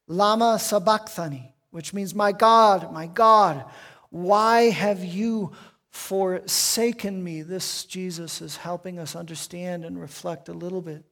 Lama 0.06 0.58
Sabachthani, 0.58 1.54
which 1.70 1.92
means, 1.92 2.14
My 2.14 2.32
God, 2.32 2.92
my 2.92 3.06
God, 3.06 3.64
why 4.08 4.70
have 4.70 5.04
you 5.04 5.52
forsaken 5.94 7.22
me. 7.22 7.40
This 7.42 7.84
Jesus 7.84 8.42
is 8.42 8.56
helping 8.56 8.98
us 8.98 9.14
understand 9.14 9.84
and 9.84 9.98
reflect 9.98 10.48
a 10.48 10.52
little 10.52 10.82
bit. 10.82 11.04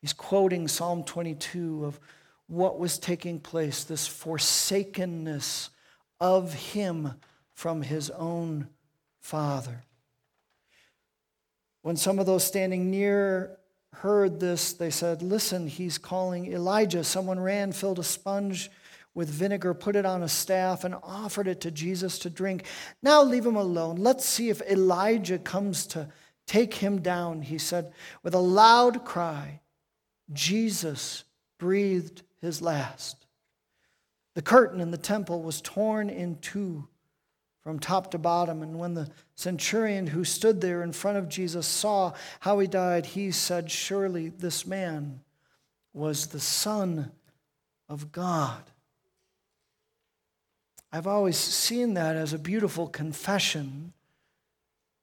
He's 0.00 0.12
quoting 0.12 0.68
Psalm 0.68 1.02
22 1.02 1.84
of 1.84 1.98
what 2.46 2.78
was 2.78 3.00
taking 3.00 3.40
place, 3.40 3.82
this 3.82 4.06
forsakenness 4.06 5.70
of 6.20 6.54
him 6.54 7.14
from 7.52 7.82
his 7.82 8.10
own 8.10 8.68
Father. 9.18 9.82
When 11.82 11.96
some 11.96 12.20
of 12.20 12.26
those 12.26 12.44
standing 12.44 12.92
near 12.92 13.58
heard 13.94 14.38
this, 14.38 14.72
they 14.72 14.90
said, 14.90 15.20
Listen, 15.20 15.66
he's 15.66 15.98
calling 15.98 16.52
Elijah. 16.52 17.02
Someone 17.02 17.40
ran, 17.40 17.72
filled 17.72 17.98
a 17.98 18.04
sponge 18.04 18.70
with 19.14 19.28
vinegar, 19.28 19.74
put 19.74 19.96
it 19.96 20.06
on 20.06 20.22
a 20.22 20.28
staff, 20.28 20.84
and 20.84 20.94
offered 21.02 21.48
it 21.48 21.60
to 21.62 21.70
Jesus 21.70 22.18
to 22.20 22.30
drink. 22.30 22.64
Now 23.02 23.22
leave 23.22 23.46
him 23.46 23.56
alone. 23.56 23.96
Let's 23.96 24.24
see 24.24 24.50
if 24.50 24.62
Elijah 24.62 25.38
comes 25.38 25.86
to 25.88 26.08
take 26.46 26.74
him 26.74 27.00
down, 27.00 27.42
he 27.42 27.58
said. 27.58 27.92
With 28.22 28.34
a 28.34 28.38
loud 28.38 29.04
cry, 29.04 29.60
Jesus 30.32 31.24
breathed 31.58 32.22
his 32.40 32.62
last. 32.62 33.26
The 34.34 34.42
curtain 34.42 34.80
in 34.80 34.90
the 34.90 34.98
temple 34.98 35.42
was 35.42 35.60
torn 35.60 36.08
in 36.08 36.38
two 36.38 36.88
from 37.62 37.78
top 37.78 38.10
to 38.12 38.18
bottom. 38.18 38.62
And 38.62 38.78
when 38.78 38.94
the 38.94 39.10
centurion 39.34 40.06
who 40.06 40.24
stood 40.24 40.60
there 40.60 40.82
in 40.82 40.92
front 40.92 41.18
of 41.18 41.28
Jesus 41.28 41.66
saw 41.66 42.12
how 42.40 42.58
he 42.58 42.66
died, 42.66 43.06
he 43.06 43.30
said, 43.30 43.70
Surely 43.70 44.28
this 44.28 44.66
man 44.66 45.20
was 45.92 46.28
the 46.28 46.40
Son 46.40 47.10
of 47.88 48.12
God. 48.12 48.69
I've 50.92 51.06
always 51.06 51.36
seen 51.36 51.94
that 51.94 52.16
as 52.16 52.32
a 52.32 52.38
beautiful 52.38 52.88
confession. 52.88 53.92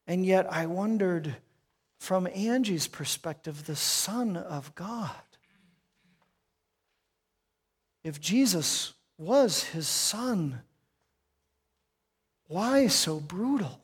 And 0.05 0.25
yet 0.25 0.51
I 0.51 0.65
wondered 0.65 1.35
from 1.99 2.27
Angie's 2.27 2.87
perspective, 2.87 3.65
the 3.65 3.75
Son 3.75 4.37
of 4.37 4.75
God. 4.75 5.11
If 8.03 8.21
Jesus 8.21 8.93
was 9.17 9.63
his 9.63 9.87
Son, 9.87 10.61
why 12.47 12.87
so 12.87 13.19
brutal? 13.19 13.81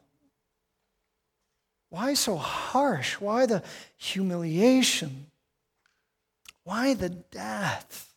Why 1.89 2.13
so 2.13 2.37
harsh? 2.37 3.15
Why 3.19 3.45
the 3.45 3.63
humiliation? 3.97 5.27
Why 6.63 6.93
the 6.93 7.09
death? 7.09 8.12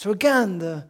So, 0.00 0.12
again, 0.12 0.60
the, 0.60 0.88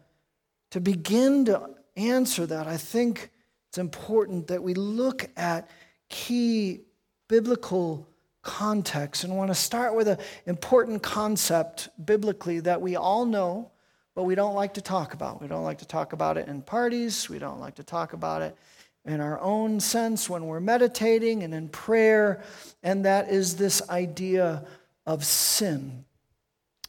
to 0.70 0.80
begin 0.80 1.44
to 1.46 1.70
answer 1.96 2.46
that, 2.46 2.68
I 2.68 2.76
think 2.76 3.32
it's 3.68 3.78
important 3.78 4.46
that 4.46 4.62
we 4.62 4.72
look 4.74 5.28
at 5.36 5.68
key 6.08 6.82
biblical 7.26 8.06
context 8.42 9.24
and 9.24 9.36
want 9.36 9.50
to 9.50 9.54
start 9.56 9.96
with 9.96 10.06
an 10.06 10.18
important 10.46 11.02
concept 11.02 11.88
biblically 12.06 12.60
that 12.60 12.80
we 12.80 12.94
all 12.94 13.26
know 13.26 13.72
but 14.14 14.22
we 14.22 14.36
don't 14.36 14.54
like 14.54 14.74
to 14.74 14.80
talk 14.80 15.12
about. 15.12 15.42
We 15.42 15.48
don't 15.48 15.64
like 15.64 15.78
to 15.78 15.86
talk 15.86 16.12
about 16.12 16.36
it 16.36 16.46
in 16.46 16.62
parties. 16.62 17.28
We 17.28 17.40
don't 17.40 17.58
like 17.58 17.74
to 17.76 17.84
talk 17.84 18.12
about 18.12 18.42
it 18.42 18.56
in 19.04 19.20
our 19.20 19.40
own 19.40 19.80
sense 19.80 20.30
when 20.30 20.46
we're 20.46 20.60
meditating 20.60 21.42
and 21.42 21.52
in 21.52 21.68
prayer, 21.68 22.44
and 22.84 23.04
that 23.06 23.28
is 23.28 23.56
this 23.56 23.82
idea 23.88 24.64
of 25.04 25.24
sin. 25.24 26.04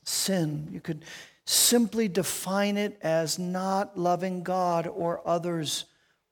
Sin. 0.04 0.68
You 0.72 0.82
could 0.82 1.04
simply 1.52 2.08
define 2.08 2.78
it 2.78 2.98
as 3.02 3.38
not 3.38 3.98
loving 3.98 4.42
God 4.42 4.88
or 4.88 5.22
others 5.28 5.84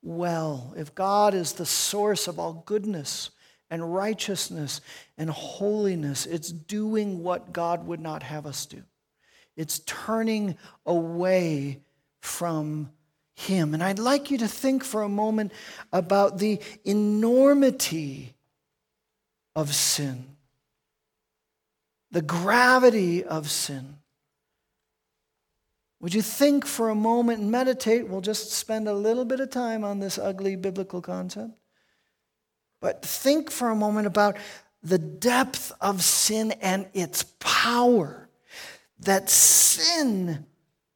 well. 0.02 0.72
If 0.78 0.94
God 0.94 1.34
is 1.34 1.52
the 1.52 1.66
source 1.66 2.26
of 2.26 2.38
all 2.38 2.62
goodness 2.64 3.30
and 3.70 3.94
righteousness 3.94 4.80
and 5.18 5.28
holiness, 5.28 6.24
it's 6.24 6.50
doing 6.50 7.22
what 7.22 7.52
God 7.52 7.86
would 7.86 8.00
not 8.00 8.22
have 8.22 8.46
us 8.46 8.64
do. 8.64 8.82
It's 9.56 9.80
turning 9.80 10.56
away 10.86 11.80
from 12.22 12.90
Him. 13.34 13.74
And 13.74 13.82
I'd 13.82 13.98
like 13.98 14.30
you 14.30 14.38
to 14.38 14.48
think 14.48 14.82
for 14.84 15.02
a 15.02 15.08
moment 15.08 15.52
about 15.92 16.38
the 16.38 16.60
enormity 16.84 18.34
of 19.54 19.74
sin, 19.74 20.36
the 22.10 22.22
gravity 22.22 23.22
of 23.22 23.50
sin. 23.50 23.96
Would 26.00 26.14
you 26.14 26.22
think 26.22 26.64
for 26.64 26.88
a 26.88 26.94
moment 26.94 27.40
and 27.40 27.50
meditate? 27.50 28.08
We'll 28.08 28.22
just 28.22 28.52
spend 28.52 28.88
a 28.88 28.94
little 28.94 29.26
bit 29.26 29.40
of 29.40 29.50
time 29.50 29.84
on 29.84 30.00
this 30.00 30.18
ugly 30.18 30.56
biblical 30.56 31.02
concept. 31.02 31.52
But 32.80 33.04
think 33.04 33.50
for 33.50 33.68
a 33.68 33.76
moment 33.76 34.06
about 34.06 34.36
the 34.82 34.98
depth 34.98 35.72
of 35.80 36.02
sin 36.02 36.52
and 36.62 36.86
its 36.94 37.24
power 37.38 38.30
that 39.00 39.28
sin, 39.28 40.46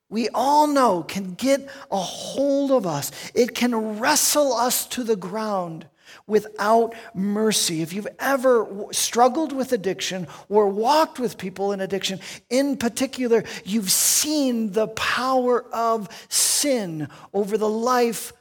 we 0.08 0.30
all 0.30 0.66
know, 0.66 1.02
can 1.02 1.34
get 1.34 1.68
a 1.90 1.98
hold 1.98 2.70
of 2.70 2.86
us. 2.86 3.10
It 3.34 3.54
can 3.54 3.98
wrestle 3.98 4.54
us 4.54 4.86
to 4.86 5.04
the 5.04 5.16
ground 5.16 5.86
without 6.26 6.94
mercy. 7.14 7.82
If 7.82 7.92
you've 7.92 8.08
ever 8.18 8.68
struggled 8.92 9.52
with 9.52 9.72
addiction 9.72 10.26
or 10.48 10.68
walked 10.68 11.18
with 11.18 11.38
people 11.38 11.72
in 11.72 11.80
addiction, 11.80 12.20
in 12.50 12.76
particular, 12.76 13.44
you've 13.64 13.90
seen 13.90 14.72
the 14.72 14.88
power 14.88 15.64
of 15.72 16.08
sin 16.28 17.08
over 17.32 17.58
the 17.58 17.68
life 17.68 18.32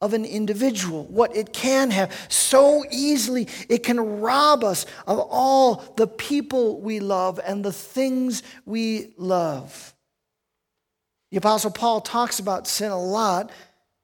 of 0.00 0.14
an 0.14 0.24
individual, 0.24 1.04
what 1.06 1.34
it 1.36 1.52
can 1.52 1.90
have. 1.90 2.12
So 2.28 2.84
easily, 2.90 3.48
it 3.68 3.82
can 3.82 4.20
rob 4.20 4.62
us 4.62 4.86
of 5.06 5.18
all 5.18 5.92
the 5.96 6.06
people 6.06 6.80
we 6.80 7.00
love 7.00 7.40
and 7.44 7.64
the 7.64 7.72
things 7.72 8.42
we 8.64 9.14
love. 9.16 9.94
The 11.30 11.38
Apostle 11.38 11.72
Paul 11.72 12.00
talks 12.00 12.38
about 12.38 12.66
sin 12.66 12.90
a 12.90 13.00
lot, 13.00 13.50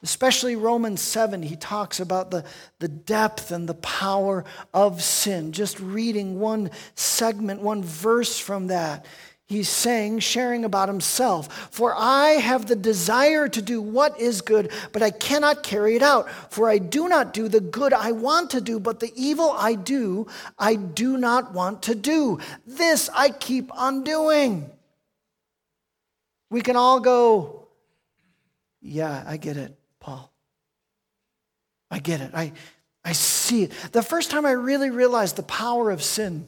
especially 0.05 0.55
Romans 0.55 1.01
7. 1.01 1.43
He 1.43 1.57
talks 1.57 1.99
about 1.99 2.31
the, 2.31 2.45
the 2.79 2.87
depth 2.87 3.51
and 3.51 3.69
the 3.69 3.75
power 3.75 4.45
of 4.73 5.03
sin. 5.03 5.51
Just 5.51 5.81
reading 5.81 6.39
one 6.39 6.71
segment, 6.95 7.61
one 7.61 7.83
verse 7.83 8.39
from 8.39 8.69
that 8.69 9.05
he's 9.47 9.69
saying, 9.69 10.19
sharing 10.21 10.65
about 10.65 10.89
himself. 10.89 11.69
For 11.71 11.95
I 11.97 12.31
have 12.31 12.67
the 12.67 12.77
desire 12.77 13.49
to 13.49 13.63
do 13.63 13.81
what 13.81 14.19
is 14.21 14.41
good, 14.41 14.71
but 14.93 15.03
I 15.03 15.11
cannot 15.11 15.63
carry 15.63 15.97
it 15.97 16.03
out. 16.03 16.31
For 16.53 16.69
I 16.69 16.79
do 16.79 17.09
not 17.09 17.33
do 17.33 17.49
the 17.49 17.61
good 17.61 17.93
I 17.93 18.13
want 18.13 18.51
to 18.51 18.61
do, 18.61 18.81
but 18.81 19.01
the 19.01 19.13
evil 19.15 19.55
I 19.57 19.75
do, 19.75 20.27
I 20.59 20.77
do 20.77 21.17
not 21.17 21.53
want 21.53 21.83
to 21.85 21.95
do. 21.95 22.39
This 22.67 23.11
I 23.15 23.31
keep 23.31 23.73
on 23.79 24.05
doing. 24.05 24.71
We 26.51 26.61
can 26.61 26.77
all 26.77 27.01
go, 27.01 27.69
Yeah, 28.81 29.25
I 29.27 29.37
get 29.37 29.57
it, 29.57 29.77
Paul. 30.05 30.31
I 31.91 31.99
get 31.99 32.21
it. 32.21 32.33
I, 32.35 32.53
I 33.03 33.13
see 33.13 33.63
it. 33.63 33.73
The 33.93 34.03
first 34.03 34.31
time 34.31 34.45
I 34.45 34.51
really 34.51 34.91
realized 34.91 35.37
the 35.37 35.43
power 35.43 35.91
of 35.91 36.03
sin 36.03 36.47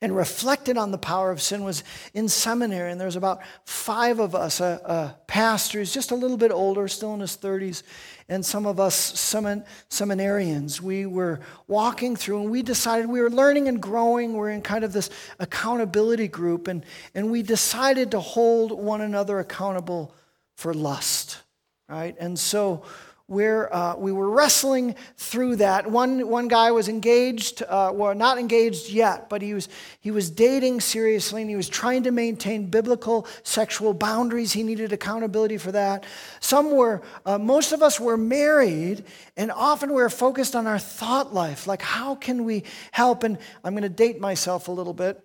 and 0.00 0.16
reflected 0.16 0.78
on 0.78 0.90
the 0.90 0.96
power 0.96 1.30
of 1.30 1.42
sin 1.42 1.62
was 1.62 1.84
in 2.14 2.26
seminary. 2.26 2.90
And 2.90 2.98
there 2.98 3.06
was 3.06 3.16
about 3.16 3.40
five 3.66 4.18
of 4.18 4.34
us, 4.34 4.62
uh, 4.62 4.78
uh, 4.82 4.92
a, 4.92 4.94
a 4.94 5.16
pastor 5.26 5.78
who's 5.78 5.92
just 5.92 6.10
a 6.10 6.14
little 6.14 6.38
bit 6.38 6.52
older, 6.52 6.88
still 6.88 7.12
in 7.12 7.20
his 7.20 7.36
30s, 7.36 7.82
and 8.30 8.44
some 8.44 8.64
of 8.64 8.80
us 8.80 9.12
semin, 9.12 9.62
seminarians. 9.90 10.80
We 10.80 11.04
were 11.04 11.40
walking 11.68 12.16
through 12.16 12.40
and 12.40 12.50
we 12.50 12.62
decided 12.62 13.10
we 13.10 13.20
were 13.20 13.30
learning 13.30 13.68
and 13.68 13.78
growing. 13.78 14.32
We're 14.32 14.50
in 14.50 14.62
kind 14.62 14.84
of 14.84 14.94
this 14.94 15.10
accountability 15.38 16.28
group, 16.28 16.66
and, 16.66 16.82
and 17.14 17.30
we 17.30 17.42
decided 17.42 18.12
to 18.12 18.20
hold 18.20 18.72
one 18.72 19.02
another 19.02 19.38
accountable 19.38 20.14
for 20.56 20.72
lust, 20.72 21.42
right? 21.88 22.16
And 22.18 22.38
so 22.38 22.84
where 23.26 23.74
uh, 23.74 23.96
we 23.96 24.12
were 24.12 24.28
wrestling 24.28 24.94
through 25.16 25.56
that. 25.56 25.90
One, 25.90 26.28
one 26.28 26.46
guy 26.46 26.72
was 26.72 26.90
engaged, 26.90 27.62
uh, 27.62 27.90
well, 27.94 28.14
not 28.14 28.36
engaged 28.36 28.90
yet, 28.90 29.30
but 29.30 29.40
he 29.40 29.54
was, 29.54 29.70
he 30.00 30.10
was 30.10 30.30
dating 30.30 30.82
seriously 30.82 31.40
and 31.40 31.48
he 31.48 31.56
was 31.56 31.70
trying 31.70 32.02
to 32.02 32.10
maintain 32.10 32.66
biblical 32.66 33.26
sexual 33.42 33.94
boundaries. 33.94 34.52
He 34.52 34.62
needed 34.62 34.92
accountability 34.92 35.56
for 35.56 35.72
that. 35.72 36.04
Some 36.40 36.70
were, 36.72 37.00
uh, 37.24 37.38
most 37.38 37.72
of 37.72 37.82
us 37.82 37.98
were 37.98 38.18
married, 38.18 39.04
and 39.38 39.50
often 39.50 39.88
we 39.88 39.96
we're 39.96 40.10
focused 40.10 40.54
on 40.54 40.66
our 40.66 40.78
thought 40.78 41.32
life, 41.32 41.66
like 41.66 41.80
how 41.80 42.16
can 42.16 42.44
we 42.44 42.64
help? 42.92 43.24
And 43.24 43.38
I'm 43.62 43.72
going 43.72 43.84
to 43.84 43.88
date 43.88 44.20
myself 44.20 44.68
a 44.68 44.72
little 44.72 44.92
bit, 44.92 45.24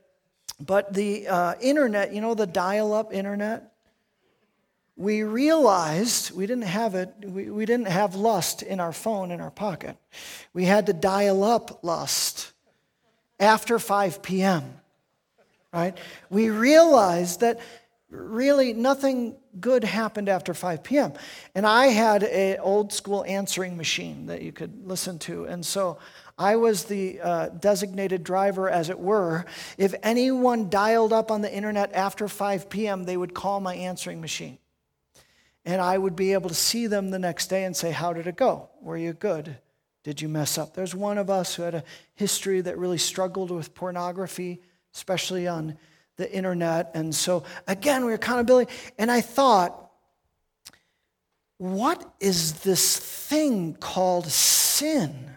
but 0.61 0.93
the 0.93 1.27
uh, 1.27 1.55
internet, 1.59 2.13
you 2.13 2.21
know, 2.21 2.33
the 2.33 2.47
dial 2.47 2.93
up 2.93 3.13
internet, 3.13 3.68
we 4.99 5.23
realized 5.23 6.31
we 6.31 6.45
didn't 6.45 6.65
have 6.65 6.93
it, 6.93 7.13
we, 7.23 7.49
we 7.49 7.65
didn't 7.65 7.87
have 7.87 8.15
lust 8.15 8.63
in 8.63 8.81
our 8.81 8.91
phone 8.91 9.31
in 9.31 9.39
our 9.39 9.49
pocket. 9.49 9.95
We 10.51 10.65
had 10.65 10.87
to 10.87 10.93
dial 10.93 11.41
up 11.45 11.85
lust 11.85 12.51
after 13.39 13.79
5 13.79 14.21
p.m. 14.21 14.73
Right? 15.71 15.97
We 16.29 16.49
realized 16.49 17.39
that 17.39 17.61
really 18.09 18.73
nothing 18.73 19.37
good 19.57 19.85
happened 19.85 20.27
after 20.27 20.53
5 20.53 20.83
p.m. 20.83 21.13
And 21.55 21.65
I 21.65 21.87
had 21.87 22.23
an 22.23 22.57
old 22.59 22.91
school 22.91 23.23
answering 23.25 23.77
machine 23.77 24.25
that 24.25 24.41
you 24.41 24.51
could 24.51 24.85
listen 24.85 25.17
to. 25.19 25.45
And 25.45 25.65
so 25.65 25.97
I 26.37 26.57
was 26.57 26.83
the 26.83 27.21
uh, 27.21 27.49
designated 27.49 28.25
driver, 28.25 28.69
as 28.69 28.89
it 28.89 28.99
were. 28.99 29.45
If 29.77 29.95
anyone 30.03 30.69
dialed 30.69 31.13
up 31.13 31.31
on 31.31 31.41
the 31.41 31.53
internet 31.53 31.93
after 31.93 32.27
5 32.27 32.69
p.m., 32.69 33.05
they 33.05 33.15
would 33.15 33.33
call 33.33 33.61
my 33.61 33.75
answering 33.75 34.19
machine. 34.19 34.57
And 35.65 35.81
I 35.81 35.97
would 35.97 36.15
be 36.15 36.33
able 36.33 36.49
to 36.49 36.55
see 36.55 36.87
them 36.87 37.11
the 37.11 37.19
next 37.19 37.47
day 37.47 37.65
and 37.65 37.75
say, 37.75 37.91
How 37.91 38.13
did 38.13 38.27
it 38.27 38.35
go? 38.35 38.69
Were 38.81 38.97
you 38.97 39.13
good? 39.13 39.57
did 40.03 40.21
you 40.21 40.29
mess 40.29 40.57
up? 40.57 40.73
There's 40.73 40.95
one 40.95 41.17
of 41.17 41.29
us 41.29 41.55
who 41.55 41.63
had 41.63 41.75
a 41.75 41.83
history 42.15 42.61
that 42.61 42.77
really 42.77 42.97
struggled 42.97 43.51
with 43.51 43.75
pornography, 43.75 44.61
especially 44.95 45.47
on 45.47 45.77
the 46.17 46.31
internet. 46.31 46.91
And 46.93 47.13
so, 47.13 47.43
again, 47.67 48.05
we 48.05 48.11
are 48.11 48.15
accountability. 48.15 48.71
And 48.97 49.11
I 49.11 49.21
thought, 49.21 49.91
what 51.57 52.11
is 52.19 52.61
this 52.61 52.97
thing 52.97 53.75
called 53.75 54.27
sin 54.27 55.29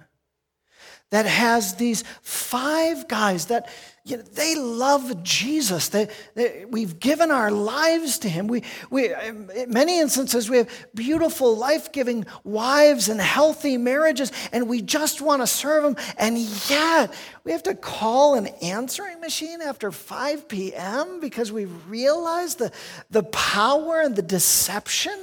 that 1.10 1.26
has 1.26 1.74
these 1.74 2.04
five 2.22 3.08
guys 3.08 3.46
that 3.46 3.68
you 4.04 4.16
know, 4.16 4.22
they 4.24 4.56
love 4.56 5.22
Jesus. 5.22 5.88
They, 5.88 6.08
they, 6.34 6.64
we've 6.64 6.98
given 6.98 7.30
our 7.30 7.52
lives 7.52 8.18
to 8.20 8.28
him. 8.28 8.48
We, 8.48 8.64
we, 8.90 9.14
in 9.14 9.48
many 9.68 10.00
instances, 10.00 10.50
we 10.50 10.56
have 10.56 10.68
beautiful, 10.92 11.56
life 11.56 11.92
giving 11.92 12.26
wives 12.42 13.08
and 13.08 13.20
healthy 13.20 13.76
marriages, 13.76 14.32
and 14.50 14.68
we 14.68 14.82
just 14.82 15.20
want 15.20 15.40
to 15.42 15.46
serve 15.46 15.84
him. 15.84 15.96
And 16.18 16.36
yet, 16.68 17.14
we 17.44 17.52
have 17.52 17.62
to 17.62 17.76
call 17.76 18.34
an 18.34 18.48
answering 18.60 19.20
machine 19.20 19.60
after 19.60 19.92
5 19.92 20.48
p.m. 20.48 21.20
because 21.20 21.52
we 21.52 21.66
realize 21.66 22.56
the, 22.56 22.72
the 23.10 23.22
power 23.22 24.00
and 24.00 24.16
the 24.16 24.22
deception 24.22 25.16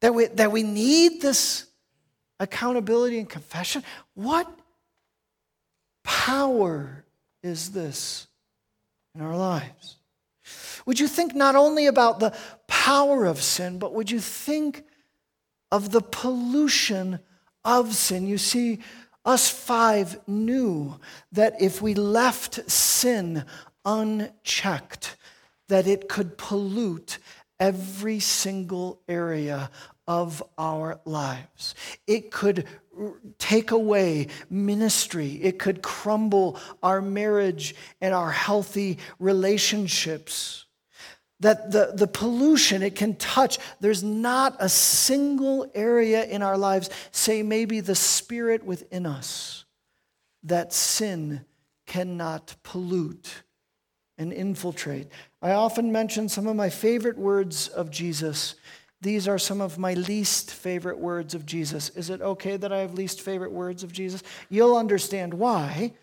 that 0.00 0.14
we, 0.14 0.28
that 0.28 0.50
we 0.50 0.62
need 0.62 1.20
this 1.20 1.66
accountability 2.40 3.18
and 3.18 3.28
confession. 3.28 3.84
What 4.14 4.50
power 6.04 7.01
is 7.42 7.72
this 7.72 8.26
in 9.14 9.20
our 9.20 9.36
lives? 9.36 9.96
Would 10.86 10.98
you 10.98 11.08
think 11.08 11.34
not 11.34 11.54
only 11.54 11.86
about 11.86 12.20
the 12.20 12.36
power 12.66 13.24
of 13.24 13.42
sin, 13.42 13.78
but 13.78 13.94
would 13.94 14.10
you 14.10 14.20
think 14.20 14.84
of 15.70 15.90
the 15.90 16.00
pollution 16.00 17.20
of 17.64 17.94
sin? 17.94 18.26
You 18.26 18.38
see, 18.38 18.80
us 19.24 19.48
five 19.48 20.18
knew 20.26 20.98
that 21.30 21.60
if 21.60 21.80
we 21.80 21.94
left 21.94 22.70
sin 22.70 23.44
unchecked, 23.84 25.16
that 25.68 25.86
it 25.86 26.08
could 26.08 26.36
pollute 26.36 27.18
every 27.60 28.18
single 28.18 29.00
area 29.08 29.70
of 30.08 30.42
our 30.58 31.00
lives. 31.04 31.74
It 32.06 32.32
could 32.32 32.66
take 33.38 33.70
away 33.70 34.28
ministry. 34.50 35.40
It 35.42 35.58
could 35.58 35.82
crumble 35.82 36.58
our 36.82 37.00
marriage 37.00 37.74
and 38.00 38.14
our 38.14 38.30
healthy 38.30 38.98
relationships. 39.18 40.66
That 41.40 41.72
the, 41.72 41.92
the 41.94 42.06
pollution 42.06 42.82
it 42.82 42.94
can 42.94 43.16
touch, 43.16 43.58
there's 43.80 44.02
not 44.02 44.56
a 44.60 44.68
single 44.68 45.68
area 45.74 46.24
in 46.24 46.40
our 46.42 46.56
lives, 46.56 46.88
say 47.10 47.42
maybe 47.42 47.80
the 47.80 47.96
spirit 47.96 48.64
within 48.64 49.06
us, 49.06 49.64
that 50.44 50.72
sin 50.72 51.44
cannot 51.86 52.54
pollute 52.62 53.42
and 54.18 54.32
infiltrate. 54.32 55.08
I 55.40 55.52
often 55.52 55.90
mention 55.90 56.28
some 56.28 56.46
of 56.46 56.54
my 56.54 56.70
favorite 56.70 57.18
words 57.18 57.66
of 57.66 57.90
Jesus 57.90 58.54
these 59.02 59.26
are 59.26 59.38
some 59.38 59.60
of 59.60 59.78
my 59.78 59.94
least 59.94 60.52
favorite 60.52 60.98
words 60.98 61.34
of 61.34 61.44
Jesus. 61.44 61.90
Is 61.90 62.08
it 62.08 62.20
okay 62.20 62.56
that 62.56 62.72
I 62.72 62.78
have 62.78 62.94
least 62.94 63.20
favorite 63.20 63.50
words 63.50 63.82
of 63.82 63.92
Jesus? 63.92 64.22
You'll 64.48 64.76
understand 64.76 65.34
why. 65.34 65.94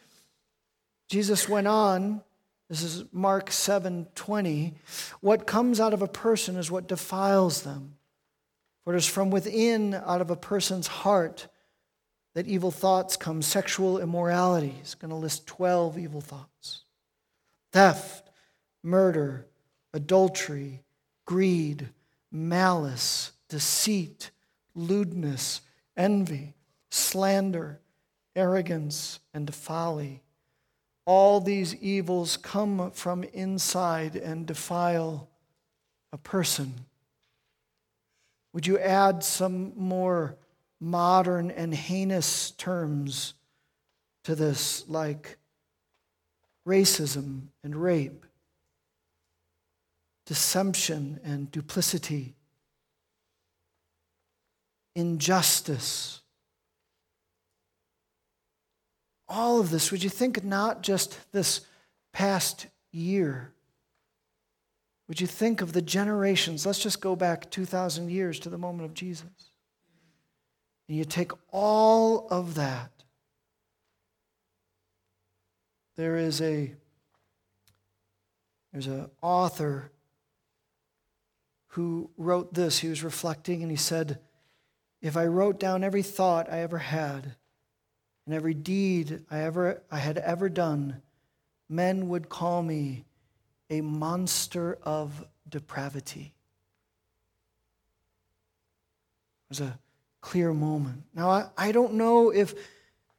Jesus 1.07 1.47
went 1.47 1.67
on, 1.67 2.21
this 2.67 2.83
is 2.83 3.05
Mark 3.13 3.51
7 3.51 4.07
20. 4.13 4.75
What 5.21 5.47
comes 5.47 5.79
out 5.79 5.93
of 5.93 6.01
a 6.01 6.07
person 6.07 6.57
is 6.57 6.69
what 6.69 6.87
defiles 6.87 7.61
them. 7.61 7.95
For 8.83 8.93
it 8.93 8.97
is 8.97 9.07
from 9.07 9.31
within, 9.31 9.93
out 9.93 10.19
of 10.19 10.29
a 10.29 10.35
person's 10.35 10.87
heart, 10.87 11.47
that 12.35 12.47
evil 12.47 12.69
thoughts 12.69 13.15
come 13.15 13.41
sexual 13.41 13.97
immorality. 13.97 14.75
He's 14.77 14.95
going 14.95 15.09
to 15.09 15.15
list 15.15 15.47
12 15.47 15.97
evil 15.97 16.21
thoughts 16.21 16.83
theft, 17.71 18.29
murder, 18.83 19.47
adultery, 19.93 20.83
greed 21.25 21.87
malice, 22.31 23.31
deceit, 23.47 24.31
lewdness, 24.75 25.61
envy, 25.97 26.53
slander, 26.89 27.79
arrogance, 28.35 29.19
and 29.33 29.53
folly. 29.53 30.21
All 31.05 31.41
these 31.41 31.75
evils 31.75 32.37
come 32.37 32.91
from 32.91 33.23
inside 33.23 34.15
and 34.15 34.45
defile 34.45 35.27
a 36.13 36.17
person. 36.17 36.73
Would 38.53 38.65
you 38.65 38.79
add 38.79 39.23
some 39.23 39.73
more 39.75 40.35
modern 40.79 41.51
and 41.51 41.73
heinous 41.73 42.51
terms 42.51 43.33
to 44.23 44.35
this, 44.35 44.87
like 44.87 45.37
racism 46.67 47.47
and 47.63 47.75
rape? 47.75 48.25
Deception 50.29 51.19
and 51.23 51.51
duplicity, 51.51 52.35
injustice. 54.95 56.21
All 59.27 59.59
of 59.59 59.71
this, 59.71 59.91
would 59.91 60.03
you 60.03 60.09
think 60.11 60.43
not 60.43 60.83
just 60.83 61.17
this 61.31 61.61
past 62.13 62.67
year? 62.91 63.53
Would 65.07 65.19
you 65.19 65.25
think 65.25 65.61
of 65.61 65.73
the 65.73 65.81
generations? 65.81 66.63
Let's 66.63 66.83
just 66.83 67.01
go 67.01 67.15
back 67.15 67.49
2,000 67.49 68.11
years 68.11 68.39
to 68.41 68.49
the 68.51 68.57
moment 68.59 68.85
of 68.85 68.93
Jesus. 68.93 69.23
And 70.87 70.95
you 70.95 71.05
take 71.05 71.31
all 71.51 72.27
of 72.29 72.53
that. 72.53 72.91
There 75.97 76.17
is 76.17 76.39
a 76.39 76.75
there's 78.71 78.85
an 78.85 79.09
author 79.23 79.91
who 81.79 82.09
wrote 82.17 82.53
this. 82.53 82.79
He 82.79 82.89
was 82.89 83.05
reflecting 83.05 83.61
and 83.61 83.71
he 83.71 83.77
said, 83.77 84.19
If 85.01 85.15
I 85.15 85.27
wrote 85.27 85.61
down 85.61 85.81
every 85.81 86.03
thought 86.03 86.51
I 86.51 86.59
ever 86.59 86.77
had 86.77 87.35
and 88.25 88.35
every 88.35 88.53
deed 88.53 89.23
I, 89.31 89.39
ever, 89.39 89.81
I 89.89 89.99
had 89.99 90.17
ever 90.17 90.49
done, 90.49 91.01
men 91.69 92.09
would 92.09 92.27
call 92.27 92.61
me 92.61 93.05
a 93.69 93.79
monster 93.79 94.77
of 94.83 95.25
depravity. 95.47 96.33
It 99.45 99.49
was 99.49 99.61
a 99.61 99.79
clear 100.19 100.51
moment. 100.53 101.03
Now, 101.15 101.29
I, 101.29 101.45
I 101.57 101.71
don't 101.71 101.93
know 101.93 102.29
if 102.29 102.55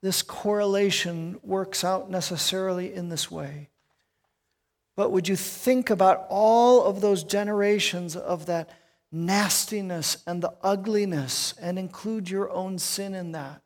this 0.03 0.21
correlation 0.21 1.41
works 1.43 1.83
out 1.83 2.11
necessarily 2.11 2.93
in 2.93 3.09
this 3.09 3.31
way. 3.31 3.71
But 4.97 5.11
would 5.11 5.29
you 5.29 5.37
think 5.37 5.91
about 5.91 6.27
all 6.29 6.85
of 6.85 7.01
those 7.01 7.25
generations 7.25 8.17
of 8.17 8.47
that 8.47 8.71
nastiness 9.13 10.23
and 10.27 10.43
the 10.43 10.53
ugliness 10.63 11.55
and 11.61 11.79
include 11.79 12.29
your 12.29 12.51
own 12.51 12.79
sin 12.79 13.15
in 13.15 13.33
that? 13.33 13.63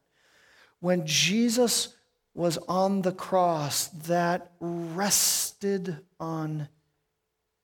When 0.80 1.06
Jesus 1.06 1.94
was 2.34 2.58
on 2.68 3.02
the 3.02 3.12
cross, 3.12 3.86
that 3.88 4.52
rested 4.60 5.98
on 6.18 6.68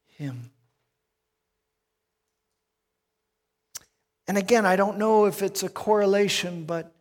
him. 0.06 0.50
And 4.28 4.38
again, 4.38 4.64
I 4.64 4.76
don't 4.76 4.96
know 4.96 5.24
if 5.24 5.42
it's 5.42 5.64
a 5.64 5.68
correlation, 5.68 6.64
but 6.64 6.94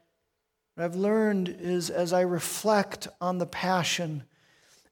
what 0.73 0.83
I've 0.83 0.95
learned 0.95 1.47
is 1.59 1.91
as 1.91 2.11
I 2.11 2.21
reflect 2.21 3.07
on 3.21 3.37
the 3.37 3.45
passion 3.45 4.23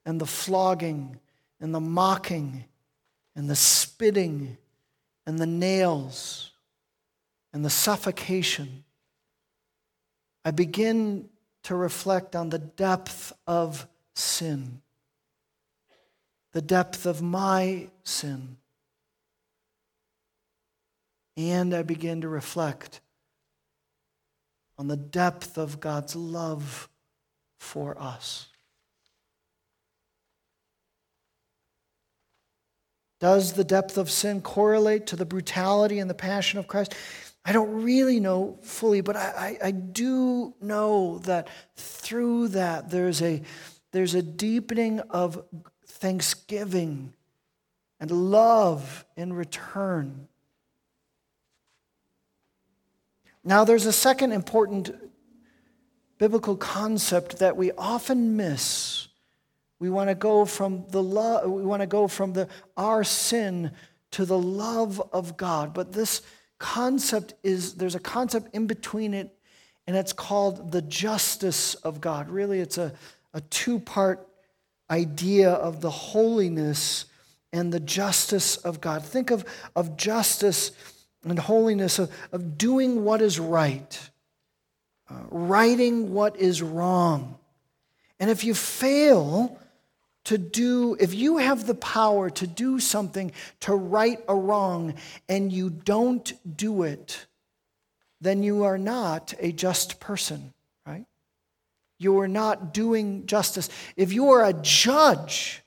and 0.06 0.20
the 0.20 0.26
flogging 0.26 1.18
and 1.60 1.74
the 1.74 1.80
mocking 1.80 2.64
and 3.34 3.48
the 3.48 3.56
spitting 3.56 4.56
and 5.26 5.38
the 5.38 5.46
nails 5.46 6.52
and 7.52 7.64
the 7.64 7.70
suffocation, 7.70 8.84
I 10.44 10.50
begin 10.50 11.28
to 11.64 11.74
reflect 11.74 12.34
on 12.34 12.50
the 12.50 12.58
depth 12.58 13.32
of 13.46 13.86
sin, 14.14 14.80
the 16.52 16.62
depth 16.62 17.06
of 17.06 17.20
my 17.20 17.88
sin. 18.04 18.56
And 21.36 21.72
I 21.72 21.82
begin 21.82 22.22
to 22.22 22.28
reflect 22.28 23.00
on 24.78 24.88
the 24.88 24.96
depth 24.96 25.58
of 25.58 25.80
God's 25.80 26.16
love 26.16 26.88
for 27.58 28.00
us. 28.00 28.47
Does 33.20 33.54
the 33.54 33.64
depth 33.64 33.98
of 33.98 34.10
sin 34.10 34.40
correlate 34.40 35.06
to 35.08 35.16
the 35.16 35.26
brutality 35.26 35.98
and 35.98 36.08
the 36.08 36.14
passion 36.14 36.58
of 36.58 36.68
Christ? 36.68 36.94
I 37.44 37.52
don't 37.52 37.82
really 37.82 38.20
know 38.20 38.58
fully, 38.62 39.00
but 39.00 39.16
I, 39.16 39.56
I, 39.62 39.68
I, 39.68 39.70
do 39.70 40.54
know 40.60 41.18
that 41.20 41.48
through 41.76 42.48
that 42.48 42.90
there's 42.90 43.22
a, 43.22 43.42
there's 43.90 44.14
a 44.14 44.22
deepening 44.22 45.00
of 45.00 45.42
thanksgiving 45.86 47.14
and 47.98 48.10
love 48.10 49.04
in 49.16 49.32
return. 49.32 50.28
Now, 53.42 53.64
there's 53.64 53.86
a 53.86 53.92
second 53.92 54.32
important 54.32 54.90
biblical 56.18 56.56
concept 56.56 57.38
that 57.38 57.56
we 57.56 57.72
often 57.72 58.36
miss. 58.36 59.07
We 59.78 59.90
want 59.90 60.08
to 60.08 60.14
go 60.14 60.44
from 60.44 60.84
the 60.88 61.02
love, 61.02 61.50
we 61.50 61.62
want 61.62 61.82
to 61.82 61.86
go 61.86 62.08
from 62.08 62.32
the 62.32 62.48
our 62.76 63.04
sin 63.04 63.70
to 64.12 64.24
the 64.24 64.38
love 64.38 65.00
of 65.12 65.36
God. 65.36 65.72
But 65.72 65.92
this 65.92 66.22
concept 66.58 67.34
is 67.42 67.74
there's 67.74 67.94
a 67.94 68.00
concept 68.00 68.54
in 68.54 68.66
between 68.66 69.14
it, 69.14 69.36
and 69.86 69.96
it's 69.96 70.12
called 70.12 70.72
the 70.72 70.82
justice 70.82 71.74
of 71.76 72.00
God. 72.00 72.28
Really, 72.28 72.60
it's 72.60 72.78
a, 72.78 72.92
a 73.32 73.40
two-part 73.42 74.26
idea 74.90 75.50
of 75.50 75.80
the 75.80 75.90
holiness 75.90 77.04
and 77.52 77.72
the 77.72 77.80
justice 77.80 78.56
of 78.56 78.80
God. 78.80 79.04
Think 79.04 79.30
of, 79.30 79.44
of 79.76 79.96
justice 79.96 80.72
and 81.24 81.38
holiness, 81.38 81.98
of, 81.98 82.10
of 82.32 82.58
doing 82.58 83.04
what 83.04 83.22
is 83.22 83.38
right, 83.38 84.10
uh, 85.10 85.14
righting 85.30 86.12
what 86.12 86.36
is 86.36 86.62
wrong. 86.62 87.38
And 88.18 88.30
if 88.30 88.44
you 88.44 88.54
fail 88.54 89.58
to 90.28 90.36
do, 90.36 90.94
if 91.00 91.14
you 91.14 91.38
have 91.38 91.66
the 91.66 91.74
power 91.74 92.28
to 92.28 92.46
do 92.46 92.80
something 92.80 93.32
to 93.60 93.74
right 93.74 94.22
a 94.28 94.34
wrong 94.34 94.92
and 95.26 95.50
you 95.50 95.70
don't 95.70 96.34
do 96.54 96.82
it, 96.82 97.26
then 98.20 98.42
you 98.42 98.64
are 98.64 98.76
not 98.76 99.32
a 99.38 99.52
just 99.52 100.00
person, 100.00 100.52
right? 100.86 101.06
You 101.98 102.18
are 102.20 102.28
not 102.28 102.74
doing 102.74 103.24
justice. 103.24 103.70
If 103.96 104.12
you 104.12 104.28
are 104.32 104.44
a 104.44 104.52
judge 104.52 105.62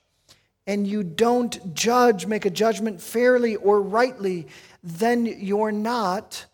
and 0.64 0.86
you 0.86 1.02
don't 1.02 1.74
judge, 1.74 2.26
make 2.26 2.44
a 2.44 2.50
judgment 2.50 3.00
fairly 3.00 3.56
or 3.56 3.82
rightly, 3.82 4.46
then 4.84 5.26
you're 5.26 5.72
not 5.72 6.46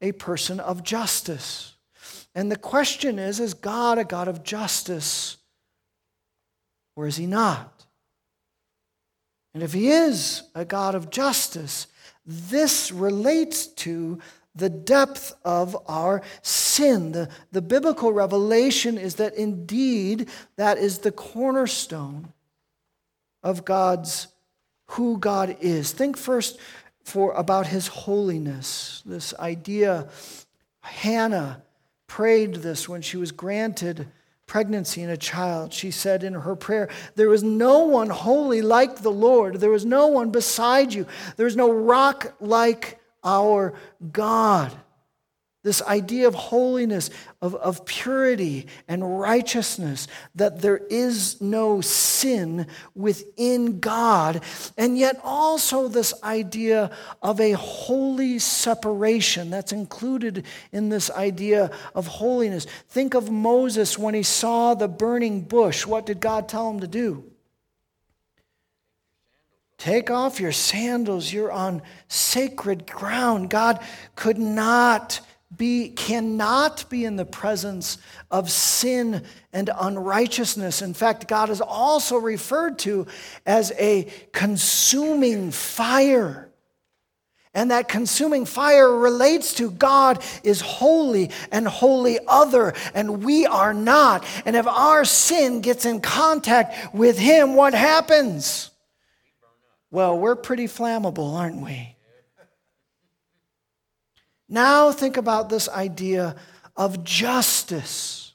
a 0.00 0.10
person 0.10 0.58
of 0.58 0.82
justice. 0.82 1.76
And 2.34 2.50
the 2.50 2.58
question 2.58 3.20
is 3.20 3.38
is 3.38 3.54
God 3.54 3.98
a 3.98 4.04
God 4.04 4.26
of 4.26 4.42
justice 4.42 5.37
or 6.98 7.06
is 7.06 7.16
he 7.16 7.26
not? 7.26 7.86
And 9.54 9.62
if 9.62 9.72
he 9.72 9.88
is 9.88 10.42
a 10.52 10.64
God 10.64 10.96
of 10.96 11.10
justice, 11.10 11.86
this 12.26 12.90
relates 12.90 13.68
to 13.68 14.18
the 14.56 14.68
depth 14.68 15.32
of 15.44 15.76
our 15.86 16.22
sin. 16.42 17.12
The, 17.12 17.28
the 17.52 17.62
biblical 17.62 18.12
revelation 18.12 18.98
is 18.98 19.14
that 19.14 19.36
indeed 19.36 20.28
that 20.56 20.78
is 20.78 20.98
the 20.98 21.12
cornerstone 21.12 22.32
of 23.44 23.64
God's 23.64 24.26
who 24.86 25.18
God 25.18 25.56
is. 25.60 25.92
Think 25.92 26.16
first 26.16 26.58
for 27.04 27.32
about 27.34 27.68
his 27.68 27.86
holiness. 27.86 29.04
This 29.06 29.32
idea 29.34 30.08
Hannah 30.80 31.62
prayed 32.08 32.56
this 32.56 32.88
when 32.88 33.02
she 33.02 33.16
was 33.16 33.30
granted 33.30 34.08
pregnancy 34.48 35.02
and 35.02 35.12
a 35.12 35.16
child. 35.16 35.72
She 35.72 35.92
said 35.92 36.24
in 36.24 36.32
her 36.32 36.56
prayer, 36.56 36.88
There 37.14 37.32
is 37.32 37.44
no 37.44 37.84
one 37.84 38.10
holy 38.10 38.62
like 38.62 39.02
the 39.02 39.12
Lord. 39.12 39.60
There 39.60 39.74
is 39.74 39.84
no 39.84 40.08
one 40.08 40.30
beside 40.30 40.92
you. 40.92 41.06
There 41.36 41.46
is 41.46 41.54
no 41.54 41.70
rock 41.70 42.34
like 42.40 42.98
our 43.22 43.74
God. 44.10 44.72
This 45.64 45.82
idea 45.82 46.28
of 46.28 46.34
holiness, 46.34 47.10
of, 47.42 47.56
of 47.56 47.84
purity 47.84 48.68
and 48.86 49.18
righteousness, 49.18 50.06
that 50.36 50.62
there 50.62 50.78
is 50.88 51.40
no 51.40 51.80
sin 51.80 52.68
within 52.94 53.80
God, 53.80 54.42
and 54.76 54.96
yet 54.96 55.20
also 55.24 55.88
this 55.88 56.14
idea 56.22 56.92
of 57.22 57.40
a 57.40 57.52
holy 57.52 58.38
separation 58.38 59.50
that's 59.50 59.72
included 59.72 60.44
in 60.70 60.90
this 60.90 61.10
idea 61.10 61.72
of 61.92 62.06
holiness. 62.06 62.66
Think 62.88 63.14
of 63.14 63.28
Moses 63.28 63.98
when 63.98 64.14
he 64.14 64.22
saw 64.22 64.74
the 64.74 64.88
burning 64.88 65.40
bush. 65.40 65.84
What 65.84 66.06
did 66.06 66.20
God 66.20 66.48
tell 66.48 66.70
him 66.70 66.80
to 66.80 66.88
do? 66.88 67.24
Take 69.76 70.10
off 70.10 70.40
your 70.40 70.52
sandals. 70.52 71.32
You're 71.32 71.52
on 71.52 71.82
sacred 72.08 72.86
ground. 72.86 73.50
God 73.50 73.80
could 74.16 74.38
not 74.38 75.20
be 75.56 75.90
cannot 75.90 76.88
be 76.90 77.04
in 77.04 77.16
the 77.16 77.24
presence 77.24 77.98
of 78.30 78.50
sin 78.50 79.24
and 79.52 79.70
unrighteousness. 79.80 80.82
In 80.82 80.92
fact, 80.92 81.26
God 81.26 81.48
is 81.48 81.60
also 81.60 82.16
referred 82.16 82.78
to 82.80 83.06
as 83.46 83.72
a 83.78 84.08
consuming 84.32 85.50
fire. 85.50 86.50
And 87.54 87.70
that 87.70 87.88
consuming 87.88 88.44
fire 88.44 88.94
relates 88.94 89.54
to 89.54 89.70
God 89.70 90.22
is 90.44 90.60
holy 90.60 91.30
and 91.50 91.66
holy 91.66 92.18
other, 92.28 92.74
and 92.94 93.24
we 93.24 93.46
are 93.46 93.72
not. 93.72 94.24
And 94.44 94.54
if 94.54 94.66
our 94.66 95.04
sin 95.04 95.62
gets 95.62 95.86
in 95.86 96.00
contact 96.00 96.94
with 96.94 97.18
Him, 97.18 97.54
what 97.54 97.72
happens? 97.72 98.70
Well, 99.90 100.18
we're 100.18 100.36
pretty 100.36 100.66
flammable, 100.66 101.34
aren't 101.34 101.62
we? 101.62 101.96
Now 104.48 104.92
think 104.92 105.16
about 105.16 105.48
this 105.48 105.68
idea 105.68 106.36
of 106.76 107.04
justice. 107.04 108.34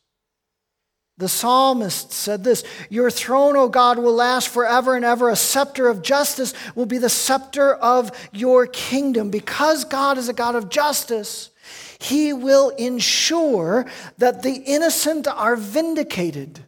The 1.18 1.30
psalmist 1.30 2.12
said 2.12 2.44
this 2.44 2.64
Your 2.90 3.12
throne, 3.12 3.56
O 3.56 3.70
God, 3.70 3.98
will 3.98 4.14
last 4.14 4.50
forever 4.50 4.96
and 4.96 5.06
ever. 5.06 5.30
A 5.30 5.36
scepter 5.36 5.88
of 5.88 6.02
justice 6.02 6.54
will 6.76 6.86
be 6.86 6.98
the 6.98 7.10
scepter 7.10 7.74
of 7.74 8.12
your 8.32 8.68
kingdom. 8.68 9.30
Because 9.30 9.86
God 9.86 10.18
is 10.18 10.28
a 10.28 10.34
God 10.34 10.56
of 10.56 10.70
justice, 10.70 11.52
he 12.00 12.34
will 12.34 12.70
ensure 12.72 13.86
that 14.18 14.44
the 14.44 14.54
innocent 14.54 15.28
are 15.28 15.56
vindicated 15.56 16.66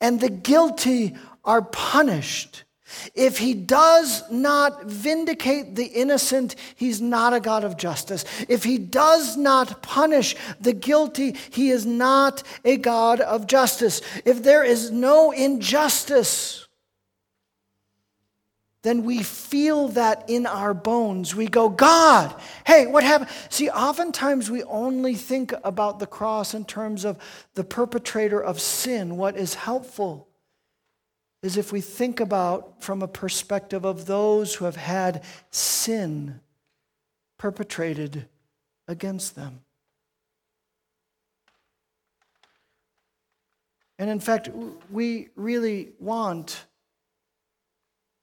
and 0.00 0.20
the 0.20 0.30
guilty 0.30 1.16
are 1.44 1.62
punished. 1.62 2.64
If 3.14 3.38
he 3.38 3.54
does 3.54 4.22
not 4.30 4.84
vindicate 4.84 5.74
the 5.74 5.86
innocent, 5.86 6.54
he's 6.76 7.00
not 7.00 7.34
a 7.34 7.40
God 7.40 7.64
of 7.64 7.76
justice. 7.76 8.24
If 8.48 8.62
he 8.62 8.78
does 8.78 9.36
not 9.36 9.82
punish 9.82 10.36
the 10.60 10.72
guilty, 10.72 11.36
he 11.50 11.70
is 11.70 11.84
not 11.84 12.44
a 12.64 12.76
God 12.76 13.20
of 13.20 13.48
justice. 13.48 14.02
If 14.24 14.42
there 14.42 14.62
is 14.62 14.92
no 14.92 15.32
injustice, 15.32 16.68
then 18.82 19.02
we 19.02 19.20
feel 19.20 19.88
that 19.88 20.30
in 20.30 20.46
our 20.46 20.72
bones. 20.72 21.34
We 21.34 21.48
go, 21.48 21.68
God, 21.68 22.32
hey, 22.64 22.86
what 22.86 23.02
happened? 23.02 23.30
See, 23.48 23.68
oftentimes 23.68 24.48
we 24.48 24.62
only 24.62 25.16
think 25.16 25.52
about 25.64 25.98
the 25.98 26.06
cross 26.06 26.54
in 26.54 26.64
terms 26.64 27.04
of 27.04 27.18
the 27.54 27.64
perpetrator 27.64 28.40
of 28.40 28.60
sin, 28.60 29.16
what 29.16 29.36
is 29.36 29.54
helpful 29.54 30.25
is 31.46 31.56
if 31.56 31.72
we 31.72 31.80
think 31.80 32.18
about 32.18 32.82
from 32.82 33.02
a 33.02 33.08
perspective 33.08 33.84
of 33.84 34.06
those 34.06 34.56
who 34.56 34.64
have 34.64 34.74
had 34.74 35.22
sin 35.52 36.40
perpetrated 37.38 38.26
against 38.88 39.36
them. 39.36 39.60
And 43.98 44.10
in 44.10 44.18
fact, 44.18 44.50
we 44.90 45.28
really 45.36 45.92
want 46.00 46.64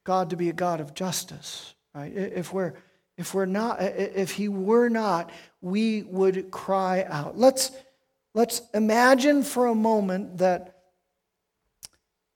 God 0.03 0.29
to 0.31 0.35
be 0.35 0.49
a 0.49 0.53
God 0.53 0.81
of 0.81 0.93
justice, 0.93 1.73
right? 1.95 2.13
If 2.13 2.51
we're 2.53 2.73
if 3.17 3.33
we're 3.33 3.45
not 3.45 3.81
if 3.81 4.31
he 4.31 4.49
were 4.49 4.89
not, 4.89 5.31
we 5.61 6.03
would 6.03 6.51
cry 6.51 7.05
out. 7.07 7.37
Let's 7.37 7.71
let's 8.33 8.61
imagine 8.73 9.43
for 9.43 9.67
a 9.67 9.75
moment 9.75 10.39
that 10.39 10.72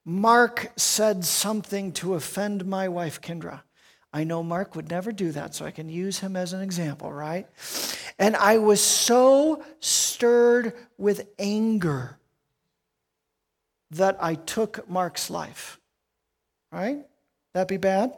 Mark 0.10 0.72
said 0.78 1.26
something 1.26 1.91
to 1.91 2.13
offend 2.13 2.65
my 2.65 2.88
wife, 2.88 3.20
Kendra. 3.20 3.60
I 4.13 4.24
know 4.24 4.41
Mark 4.41 4.74
would 4.74 4.89
never 4.89 5.12
do 5.12 5.34
that, 5.34 5.54
so 5.54 5.65
I 5.65 5.72
can 5.72 5.89
use 5.89 6.20
him 6.20 6.38
as 6.38 6.54
an 6.54 6.62
example, 6.62 7.12
right? 7.12 7.46
And 8.17 8.34
I 8.38 8.60
was 8.60 8.82
so 8.82 9.62
stirred 9.82 10.72
with 10.98 11.28
anger 11.38 12.17
that 13.91 14.15
I 14.22 14.36
took 14.36 14.89
Mark's 14.89 15.30
life. 15.30 15.78
Right? 16.72 17.06
That 17.54 17.67
be 17.67 17.76
bad? 17.76 18.13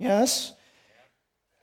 Yes? 0.00 0.52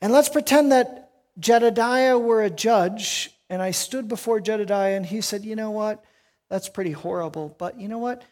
And 0.01 0.13
let's 0.13 0.29
pretend 0.29 0.71
that 0.71 1.11
Jedediah 1.37 2.17
were 2.17 2.43
a 2.43 2.49
judge, 2.49 3.31
and 3.49 3.61
I 3.61 3.71
stood 3.71 4.07
before 4.07 4.39
Jedediah, 4.39 4.95
and 4.95 5.05
he 5.05 5.19
said, 5.19 5.43
You 5.43 5.57
know 5.57 5.71
what? 5.71 6.01
That's 6.49 6.69
pretty 6.69 6.93
horrible, 6.93 7.53
but 7.59 7.77
you 7.77 7.89
know 7.89 7.97
what? 7.97 8.23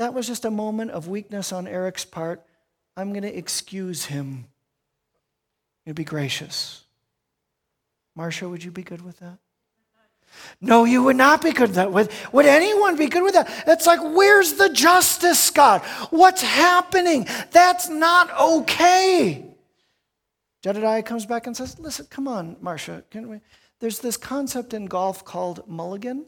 That 0.00 0.14
was 0.14 0.26
just 0.26 0.46
a 0.46 0.50
moment 0.50 0.92
of 0.92 1.08
weakness 1.08 1.52
on 1.52 1.68
Eric's 1.68 2.06
part. 2.06 2.42
I'm 2.96 3.10
going 3.12 3.22
to 3.22 3.36
excuse 3.36 4.06
him. 4.06 4.46
You'd 5.84 5.94
be 5.94 6.04
gracious. 6.04 6.84
Marcia, 8.16 8.48
would 8.48 8.64
you 8.64 8.70
be 8.70 8.82
good 8.82 9.02
with 9.02 9.18
that? 9.18 9.36
No, 10.58 10.84
you 10.84 11.02
would 11.02 11.16
not 11.16 11.42
be 11.42 11.52
good 11.52 11.68
with 11.68 11.74
that. 11.74 12.32
Would 12.32 12.46
anyone 12.46 12.96
be 12.96 13.08
good 13.08 13.22
with 13.22 13.34
that? 13.34 13.64
It's 13.66 13.86
like, 13.86 14.00
where's 14.00 14.54
the 14.54 14.70
justice, 14.70 15.50
God? 15.50 15.82
What's 16.08 16.40
happening? 16.40 17.26
That's 17.50 17.90
not 17.90 18.30
okay. 18.40 19.44
Jedediah 20.62 21.02
comes 21.02 21.26
back 21.26 21.46
and 21.46 21.54
says, 21.54 21.78
Listen, 21.78 22.06
come 22.08 22.26
on, 22.26 22.56
Marcia. 22.62 23.04
Can 23.10 23.28
we? 23.28 23.40
There's 23.80 23.98
this 23.98 24.16
concept 24.16 24.72
in 24.72 24.86
golf 24.86 25.26
called 25.26 25.68
mulligan. 25.68 26.24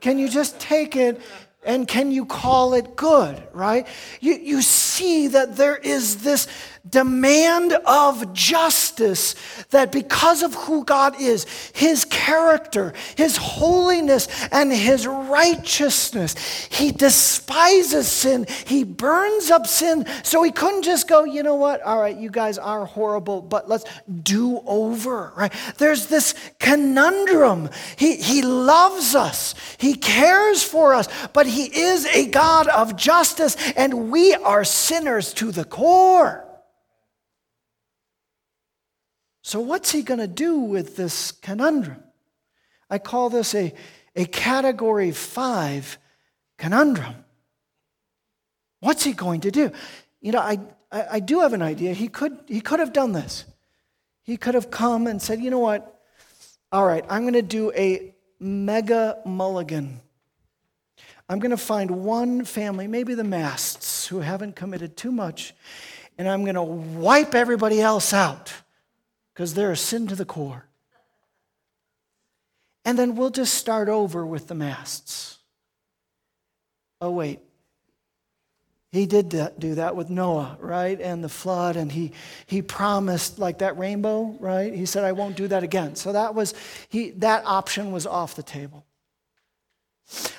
Can 0.00 0.18
you 0.18 0.28
just 0.28 0.58
take 0.58 0.96
it 0.96 1.20
and 1.62 1.86
can 1.86 2.10
you 2.10 2.24
call 2.24 2.74
it 2.74 2.96
good, 2.96 3.42
right? 3.52 3.86
You, 4.20 4.34
you 4.34 4.62
see 4.62 5.28
that 5.28 5.56
there 5.56 5.76
is 5.76 6.22
this 6.22 6.46
demand 6.88 7.72
of 7.84 8.32
justice 8.32 9.34
that 9.70 9.92
because 9.92 10.42
of 10.42 10.54
who 10.54 10.84
God 10.84 11.20
is, 11.20 11.44
His 11.74 12.04
character, 12.04 12.94
His 13.16 13.36
holiness, 13.36 14.28
and 14.50 14.72
His 14.72 15.06
righteousness, 15.06 16.34
He 16.70 16.92
despises 16.92 18.08
sin. 18.08 18.46
He 18.66 18.84
burns 18.84 19.50
up 19.50 19.66
sin. 19.66 20.06
So 20.22 20.42
He 20.42 20.50
couldn't 20.50 20.82
just 20.82 21.08
go, 21.08 21.24
you 21.24 21.42
know 21.42 21.56
what? 21.56 21.82
All 21.82 22.00
right, 22.00 22.16
you 22.16 22.30
guys 22.30 22.58
are 22.58 22.84
horrible, 22.84 23.42
but 23.42 23.68
let's 23.68 23.84
do 24.22 24.60
over, 24.66 25.32
right? 25.36 25.52
There's 25.78 26.06
this 26.06 26.34
conundrum. 26.58 27.68
He, 27.96 28.16
he 28.16 28.42
loves 28.42 29.14
us, 29.14 29.54
He 29.78 29.94
cares 29.94 30.62
for 30.62 30.94
us, 30.94 31.08
but 31.32 31.46
He 31.46 31.64
is 31.64 32.06
a 32.06 32.26
God 32.26 32.68
of 32.68 32.96
justice, 32.96 33.56
and 33.76 34.10
we 34.10 34.34
are 34.34 34.64
sinners 34.64 35.34
to 35.34 35.52
the 35.52 35.64
core. 35.64 36.46
So, 39.50 39.58
what's 39.58 39.90
he 39.90 40.02
going 40.02 40.20
to 40.20 40.28
do 40.28 40.60
with 40.60 40.94
this 40.94 41.32
conundrum? 41.32 42.04
I 42.88 42.98
call 42.98 43.30
this 43.30 43.52
a, 43.52 43.74
a 44.14 44.24
category 44.24 45.10
five 45.10 45.98
conundrum. 46.56 47.16
What's 48.78 49.02
he 49.02 49.12
going 49.12 49.40
to 49.40 49.50
do? 49.50 49.72
You 50.20 50.30
know, 50.30 50.38
I, 50.38 50.60
I, 50.92 51.06
I, 51.14 51.18
do 51.18 51.40
have 51.40 51.52
an 51.52 51.62
idea. 51.62 51.94
He 51.94 52.06
could, 52.06 52.38
he 52.46 52.60
could 52.60 52.78
have 52.78 52.92
done 52.92 53.10
this. 53.10 53.44
He 54.22 54.36
could 54.36 54.54
have 54.54 54.70
come 54.70 55.08
and 55.08 55.20
said, 55.20 55.40
you 55.40 55.50
know 55.50 55.58
what? 55.58 56.00
All 56.70 56.86
right, 56.86 57.04
I'm 57.10 57.22
going 57.22 57.34
to 57.34 57.42
do 57.42 57.72
a 57.72 58.14
mega 58.38 59.18
mulligan. 59.26 60.00
I'm 61.28 61.40
going 61.40 61.50
to 61.50 61.56
find 61.56 62.04
one 62.04 62.44
family, 62.44 62.86
maybe 62.86 63.14
the 63.14 63.24
Masts, 63.24 64.06
who 64.06 64.20
haven't 64.20 64.54
committed 64.54 64.96
too 64.96 65.10
much, 65.10 65.54
and 66.18 66.28
I'm 66.28 66.44
going 66.44 66.54
to 66.54 66.62
wipe 66.62 67.34
everybody 67.34 67.80
else 67.80 68.12
out 68.12 68.52
because 69.34 69.54
they're 69.54 69.72
a 69.72 69.76
sin 69.76 70.06
to 70.08 70.14
the 70.14 70.24
core. 70.24 70.66
And 72.84 72.98
then 72.98 73.16
we'll 73.16 73.30
just 73.30 73.54
start 73.54 73.88
over 73.88 74.24
with 74.26 74.48
the 74.48 74.54
masts. 74.54 75.38
Oh, 77.00 77.10
wait. 77.10 77.40
He 78.92 79.06
did 79.06 79.28
do 79.58 79.76
that 79.76 79.94
with 79.94 80.10
Noah, 80.10 80.56
right? 80.58 81.00
And 81.00 81.22
the 81.22 81.28
flood, 81.28 81.76
and 81.76 81.92
he, 81.92 82.12
he 82.46 82.60
promised, 82.60 83.38
like 83.38 83.58
that 83.58 83.78
rainbow, 83.78 84.34
right? 84.40 84.74
He 84.74 84.84
said, 84.84 85.04
I 85.04 85.12
won't 85.12 85.36
do 85.36 85.46
that 85.48 85.62
again. 85.62 85.94
So 85.94 86.12
that 86.12 86.34
was, 86.34 86.54
he, 86.88 87.10
that 87.10 87.44
option 87.46 87.92
was 87.92 88.06
off 88.06 88.34
the 88.34 88.42
table. 88.42 88.84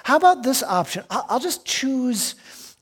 How 0.04 0.18
about 0.18 0.44
this 0.44 0.64
option? 0.64 1.06
I'll, 1.10 1.26
I'll 1.30 1.40
just 1.40 1.66
choose 1.66 2.36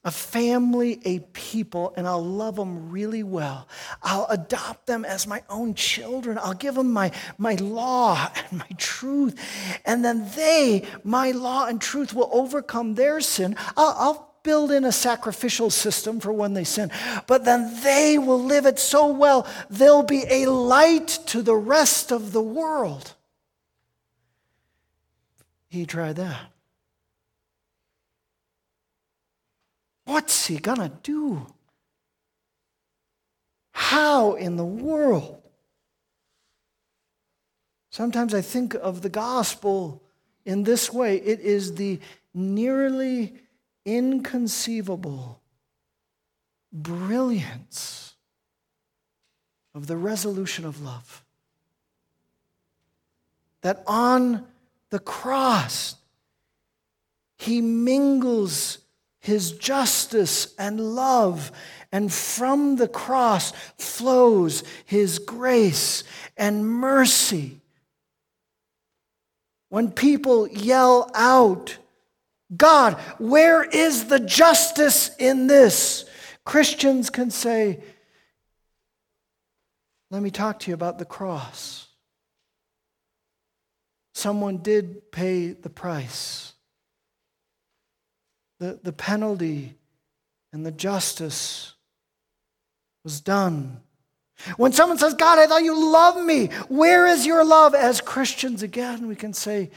a 0.04 0.10
family, 0.10 1.00
a 1.06 1.20
people, 1.50 1.94
and 1.98 2.08
I'll 2.08 2.24
love 2.24 2.56
them 2.56 2.92
really 2.92 3.24
well. 3.24 3.68
I'll 4.04 4.28
adopt 4.30 4.86
them 4.86 5.04
as 5.04 5.26
my 5.26 5.42
own 5.50 5.74
children. 5.74 6.38
I'll 6.38 6.54
give 6.54 6.76
them 6.76 6.92
my, 6.94 7.12
my 7.38 7.56
law 7.56 8.32
and 8.36 8.60
my 8.60 8.70
truth. 8.78 9.36
And 9.86 10.06
then 10.06 10.30
they, 10.36 10.86
my 11.04 11.32
law 11.32 11.66
and 11.66 11.82
truth, 11.82 12.14
will 12.14 12.30
overcome 12.32 12.94
their 12.94 13.20
sin. 13.20 13.56
I'll, 13.76 13.96
I'll 13.98 14.36
build 14.44 14.72
in 14.72 14.86
a 14.86 14.92
sacrificial 14.92 15.72
system 15.72 16.20
for 16.20 16.32
when 16.32 16.54
they 16.54 16.64
sin. 16.64 16.92
But 17.26 17.46
then 17.46 17.82
they 17.84 18.18
will 18.20 18.44
live 18.44 18.66
it 18.68 18.78
so 18.78 19.08
well, 19.08 19.48
they'll 19.70 20.04
be 20.04 20.26
a 20.30 20.46
light 20.46 21.08
to 21.28 21.42
the 21.42 21.56
rest 21.56 22.12
of 22.12 22.32
the 22.32 22.42
world. 22.42 23.16
He 25.70 25.86
tried 25.86 26.18
that. 26.18 26.52
What's 30.10 30.48
he 30.48 30.58
going 30.58 30.80
to 30.80 30.92
do? 31.04 31.46
How 33.74 34.34
in 34.34 34.56
the 34.56 34.66
world? 34.66 35.44
Sometimes 37.92 38.34
I 38.34 38.42
think 38.42 38.74
of 38.74 39.04
the 39.04 39.10
gospel 39.10 40.02
in 40.46 40.64
this 40.64 40.92
way 40.92 41.18
it 41.18 41.42
is 41.42 41.76
the 41.76 42.00
nearly 42.34 43.36
inconceivable 43.86 45.44
brilliance 46.74 48.16
of 49.76 49.86
the 49.86 49.98
resolution 49.98 50.66
of 50.66 50.82
love. 50.82 51.24
That 53.62 53.84
on 53.86 54.48
the 54.90 55.00
cross, 55.00 55.98
he 57.38 57.62
mingles 57.62 58.80
his 59.20 59.52
justice 59.52 60.54
and 60.58 60.80
love. 60.80 61.52
And 61.92 62.12
from 62.12 62.76
the 62.76 62.88
cross 62.88 63.52
flows 63.78 64.64
his 64.86 65.20
grace 65.20 66.04
and 66.38 66.68
mercy. 66.68 67.60
When 69.70 69.92
people 69.92 70.48
yell 70.48 71.12
out, 71.14 71.78
God, 72.56 72.96
where 73.20 73.64
is 73.64 74.06
the 74.06 74.20
justice 74.20 75.16
in 75.18 75.48
this? 75.48 76.06
Christians 76.46 77.10
can 77.10 77.30
say, 77.30 77.84
Let 80.10 80.24
me 80.24 80.32
talk 80.32 80.60
to 80.60 80.72
you 80.72 80.74
about 80.74 80.98
the 80.98 81.06
cross. 81.06 81.88
Someone 84.16 84.58
did 84.58 85.12
pay 85.12 85.50
the 85.50 85.70
price 85.70 86.54
the, 88.60 88.80
the 88.84 88.94
penalty 88.94 89.76
and 90.52 90.66
the 90.66 90.72
justice 90.72 91.74
was 93.04 93.22
done. 93.22 93.82
When 94.58 94.72
someone 94.72 94.98
says, 94.98 95.14
God, 95.14 95.40
I 95.40 95.48
thought 95.48 95.64
you 95.64 95.92
loved 95.92 96.26
me, 96.26 96.48
where 96.68 97.06
is 97.06 97.26
your 97.26 97.44
love? 97.44 97.76
As 97.76 98.02
Christians, 98.02 98.64
again, 98.64 99.08
we 99.08 99.16
can 99.16 99.34
say, 99.34 99.70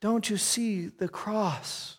Don't 0.00 0.28
you 0.30 0.36
see 0.36 0.86
the 0.86 1.08
cross 1.08 1.98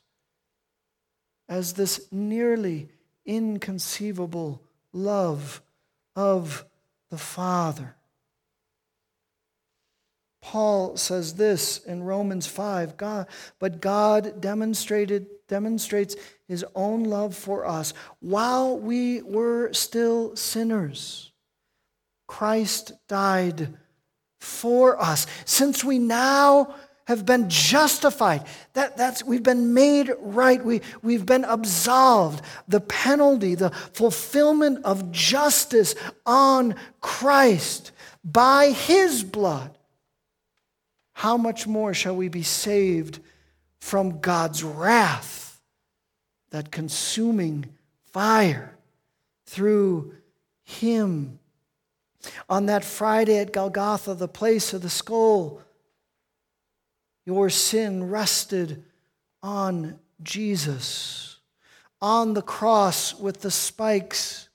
as 1.48 1.74
this 1.74 2.08
nearly 2.12 2.90
inconceivable 3.26 4.62
love 4.94 5.62
of 6.16 6.66
the 7.12 7.18
Father? 7.18 7.96
Paul 10.48 10.96
says 10.96 11.34
this 11.34 11.80
in 11.80 12.04
Romans 12.04 12.48
5 12.48 12.96
God, 12.96 13.28
but 13.60 13.82
God 13.82 14.40
demonstrated 14.40 15.28
demonstrates 15.50 16.16
his 16.48 16.64
own 16.74 17.04
love 17.04 17.36
for 17.36 17.66
us 17.66 17.94
while 18.22 18.80
we 18.80 19.22
were 19.24 19.74
still 19.74 20.38
sinners. 20.38 21.34
Christ 22.28 22.94
died 23.10 23.74
for 24.40 24.98
us. 25.02 25.28
Since 25.44 25.84
we 25.84 26.00
now 26.00 26.74
have 27.08 27.26
been 27.26 27.50
justified, 27.50 28.46
that, 28.72 28.96
that's, 28.96 29.26
we've 29.26 29.44
been 29.44 29.74
made 29.74 30.14
right, 30.18 30.64
we, 30.64 30.80
we've 31.02 31.26
been 31.26 31.44
absolved. 31.44 32.42
The 32.70 32.80
penalty, 32.80 33.56
the 33.56 33.72
fulfillment 33.72 34.86
of 34.86 35.12
justice 35.12 35.94
on 36.26 36.76
Christ 37.02 37.92
by 38.24 38.70
his 38.70 39.26
blood. 39.26 39.77
How 41.18 41.36
much 41.36 41.66
more 41.66 41.96
shall 41.96 42.16
we 42.16 42.28
be 42.28 42.44
saved 42.44 43.20
from 43.80 44.20
God's 44.20 44.64
wrath, 44.64 45.60
that 46.52 46.72
consuming 46.72 47.66
fire 48.14 48.78
through 49.48 50.14
him. 50.64 51.40
On 52.48 52.68
that 52.68 52.86
Friday 52.86 53.40
at 53.40 53.52
Golgotha, 53.52 54.14
the 54.14 54.28
place 54.28 54.74
of 54.74 54.84
the 54.84 54.92
skull, 54.92 55.60
your 57.26 57.50
sin 57.50 58.12
rested 58.12 58.84
on 59.42 60.00
Jesus. 60.22 61.38
On 62.00 62.36
the 62.36 62.44
cross 62.44 63.16
with 63.16 63.42
the 63.42 63.50
spikes, 63.50 64.50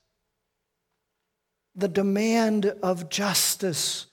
the 1.75 1.89
demand 1.89 2.67
of 2.81 3.09
justice 3.09 4.05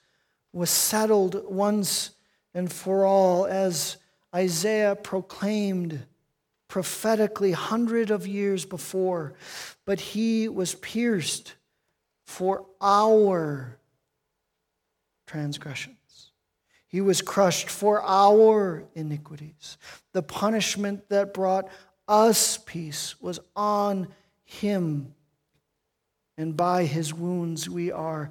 was 0.52 0.68
settled 0.68 1.44
once 1.48 2.10
and 2.54 2.72
for 2.72 3.04
all 3.04 3.46
as 3.46 3.96
Isaiah 4.34 4.96
proclaimed 4.96 6.06
prophetically 6.68 7.52
hundred 7.52 8.10
of 8.10 8.26
years 8.26 8.64
before, 8.64 9.34
but 9.84 10.00
he 10.00 10.48
was 10.48 10.74
pierced 10.76 11.54
for 12.26 12.64
our 12.80 13.76
transgressions. 15.26 15.96
He 16.86 17.00
was 17.00 17.22
crushed 17.22 17.68
for 17.68 18.02
our 18.02 18.84
iniquities. 18.94 19.78
The 20.12 20.22
punishment 20.22 21.08
that 21.08 21.34
brought 21.34 21.68
us 22.08 22.58
peace 22.58 23.20
was 23.20 23.38
on 23.54 24.08
him, 24.44 25.14
and 26.36 26.56
by 26.56 26.84
his 26.84 27.14
wounds 27.14 27.68
we 27.68 27.92
are 27.92 28.30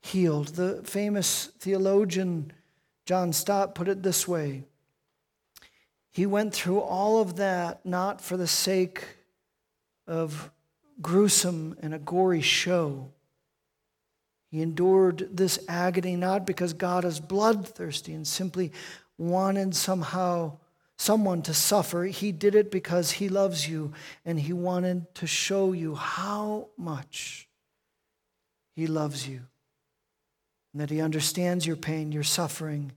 healed. 0.00 0.48
The 0.48 0.82
famous 0.84 1.46
theologian 1.58 2.52
John 3.06 3.32
Stott 3.32 3.76
put 3.76 3.88
it 3.88 4.02
this 4.02 4.28
way 4.28 4.64
He 6.10 6.26
went 6.26 6.52
through 6.52 6.80
all 6.80 7.20
of 7.20 7.36
that 7.36 7.86
not 7.86 8.20
for 8.20 8.36
the 8.36 8.48
sake 8.48 9.04
of 10.06 10.50
gruesome 11.00 11.76
and 11.80 11.94
a 11.94 11.98
gory 11.98 12.40
show. 12.42 13.12
He 14.50 14.60
endured 14.60 15.28
this 15.32 15.58
agony 15.68 16.16
not 16.16 16.46
because 16.46 16.72
God 16.72 17.04
is 17.04 17.20
bloodthirsty 17.20 18.12
and 18.12 18.26
simply 18.26 18.72
wanted 19.18 19.74
somehow 19.74 20.58
someone 20.96 21.42
to 21.42 21.54
suffer. 21.54 22.04
He 22.04 22.32
did 22.32 22.54
it 22.54 22.70
because 22.70 23.12
he 23.12 23.28
loves 23.28 23.68
you 23.68 23.92
and 24.24 24.40
he 24.40 24.52
wanted 24.52 25.14
to 25.16 25.26
show 25.26 25.72
you 25.72 25.94
how 25.94 26.68
much 26.76 27.48
he 28.74 28.86
loves 28.86 29.28
you 29.28 29.42
and 30.76 30.82
that 30.82 30.90
he 30.90 31.00
understands 31.00 31.66
your 31.66 31.74
pain, 31.74 32.12
your 32.12 32.22
suffering, 32.22 32.92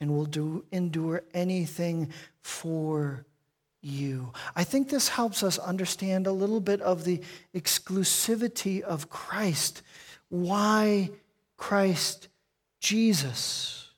and 0.00 0.14
will 0.14 0.26
do, 0.26 0.64
endure 0.70 1.24
anything 1.34 2.08
for 2.40 3.26
you. 3.82 4.32
I 4.54 4.62
think 4.62 4.88
this 4.88 5.08
helps 5.08 5.42
us 5.42 5.58
understand 5.58 6.28
a 6.28 6.32
little 6.32 6.60
bit 6.60 6.80
of 6.80 7.02
the 7.02 7.20
exclusivity 7.52 8.80
of 8.80 9.10
Christ. 9.10 9.82
Why 10.28 11.10
Christ 11.56 12.28
Jesus? 12.78 13.90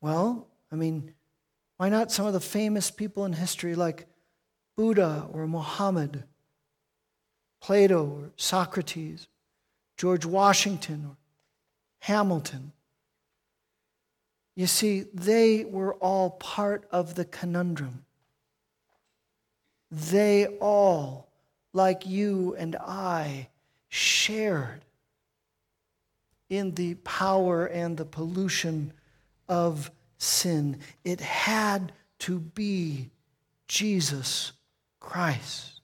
Well, 0.00 0.48
I 0.72 0.74
mean, 0.74 1.14
why 1.76 1.88
not 1.88 2.10
some 2.10 2.26
of 2.26 2.32
the 2.32 2.40
famous 2.40 2.90
people 2.90 3.24
in 3.26 3.34
history 3.34 3.76
like 3.76 4.08
Buddha 4.76 5.28
or 5.30 5.46
Muhammad, 5.46 6.24
Plato 7.60 8.06
or 8.06 8.30
Socrates, 8.34 9.28
George 10.00 10.24
Washington 10.24 11.04
or 11.10 11.16
Hamilton? 11.98 12.72
You 14.56 14.66
see, 14.66 15.04
they 15.12 15.66
were 15.66 15.92
all 15.96 16.30
part 16.30 16.88
of 16.90 17.16
the 17.16 17.26
conundrum. 17.26 18.06
They 19.90 20.46
all, 20.58 21.28
like 21.74 22.06
you 22.06 22.56
and 22.56 22.76
I, 22.76 23.48
shared 23.90 24.86
in 26.48 26.76
the 26.76 26.94
power 26.94 27.66
and 27.66 27.98
the 27.98 28.06
pollution 28.06 28.94
of 29.50 29.90
sin. 30.16 30.78
It 31.04 31.20
had 31.20 31.92
to 32.20 32.40
be 32.40 33.10
Jesus 33.68 34.52
Christ. 34.98 35.79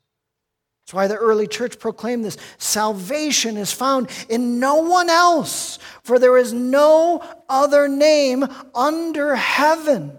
That's 0.86 0.94
why 0.94 1.08
the 1.08 1.16
early 1.16 1.48
church 1.48 1.80
proclaimed 1.80 2.24
this 2.24 2.36
salvation 2.58 3.56
is 3.56 3.72
found 3.72 4.08
in 4.28 4.60
no 4.60 4.76
one 4.76 5.10
else, 5.10 5.80
for 6.04 6.20
there 6.20 6.38
is 6.38 6.52
no 6.52 7.24
other 7.48 7.88
name 7.88 8.46
under 8.72 9.34
heaven 9.34 10.16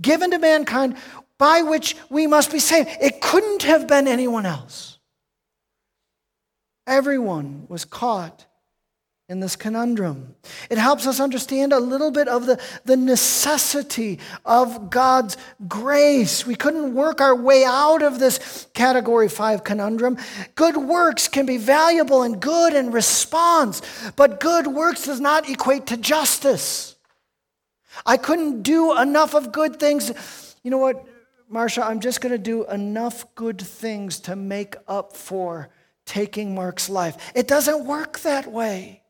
given 0.00 0.30
to 0.30 0.38
mankind 0.38 0.98
by 1.36 1.62
which 1.62 1.96
we 2.10 2.28
must 2.28 2.52
be 2.52 2.60
saved. 2.60 2.90
It 3.00 3.20
couldn't 3.20 3.64
have 3.64 3.88
been 3.88 4.06
anyone 4.06 4.46
else. 4.46 5.00
Everyone 6.86 7.66
was 7.68 7.84
caught 7.84 8.46
in 9.26 9.40
this 9.40 9.56
conundrum. 9.56 10.34
It 10.68 10.76
helps 10.76 11.06
us 11.06 11.18
understand 11.18 11.72
a 11.72 11.80
little 11.80 12.10
bit 12.10 12.28
of 12.28 12.44
the, 12.44 12.60
the 12.84 12.96
necessity 12.96 14.18
of 14.44 14.90
God's 14.90 15.38
grace. 15.66 16.46
We 16.46 16.54
couldn't 16.54 16.94
work 16.94 17.22
our 17.22 17.34
way 17.34 17.64
out 17.64 18.02
of 18.02 18.18
this 18.18 18.68
category 18.74 19.30
five 19.30 19.64
conundrum. 19.64 20.18
Good 20.56 20.76
works 20.76 21.26
can 21.26 21.46
be 21.46 21.56
valuable 21.56 22.22
and 22.22 22.38
good 22.38 22.74
in 22.74 22.90
response, 22.90 23.80
but 24.14 24.40
good 24.40 24.66
works 24.66 25.06
does 25.06 25.20
not 25.20 25.48
equate 25.48 25.86
to 25.86 25.96
justice. 25.96 26.94
I 28.04 28.18
couldn't 28.18 28.62
do 28.62 28.98
enough 28.98 29.34
of 29.34 29.52
good 29.52 29.80
things. 29.80 30.54
You 30.62 30.70
know 30.70 30.78
what, 30.78 31.02
Marsha? 31.50 31.82
I'm 31.82 32.00
just 32.00 32.20
going 32.20 32.32
to 32.32 32.38
do 32.38 32.66
enough 32.66 33.34
good 33.34 33.60
things 33.62 34.20
to 34.20 34.36
make 34.36 34.76
up 34.86 35.16
for 35.16 35.70
taking 36.04 36.54
Mark's 36.54 36.90
life. 36.90 37.16
It 37.34 37.48
doesn't 37.48 37.86
work 37.86 38.18
that 38.20 38.52
way. 38.52 39.00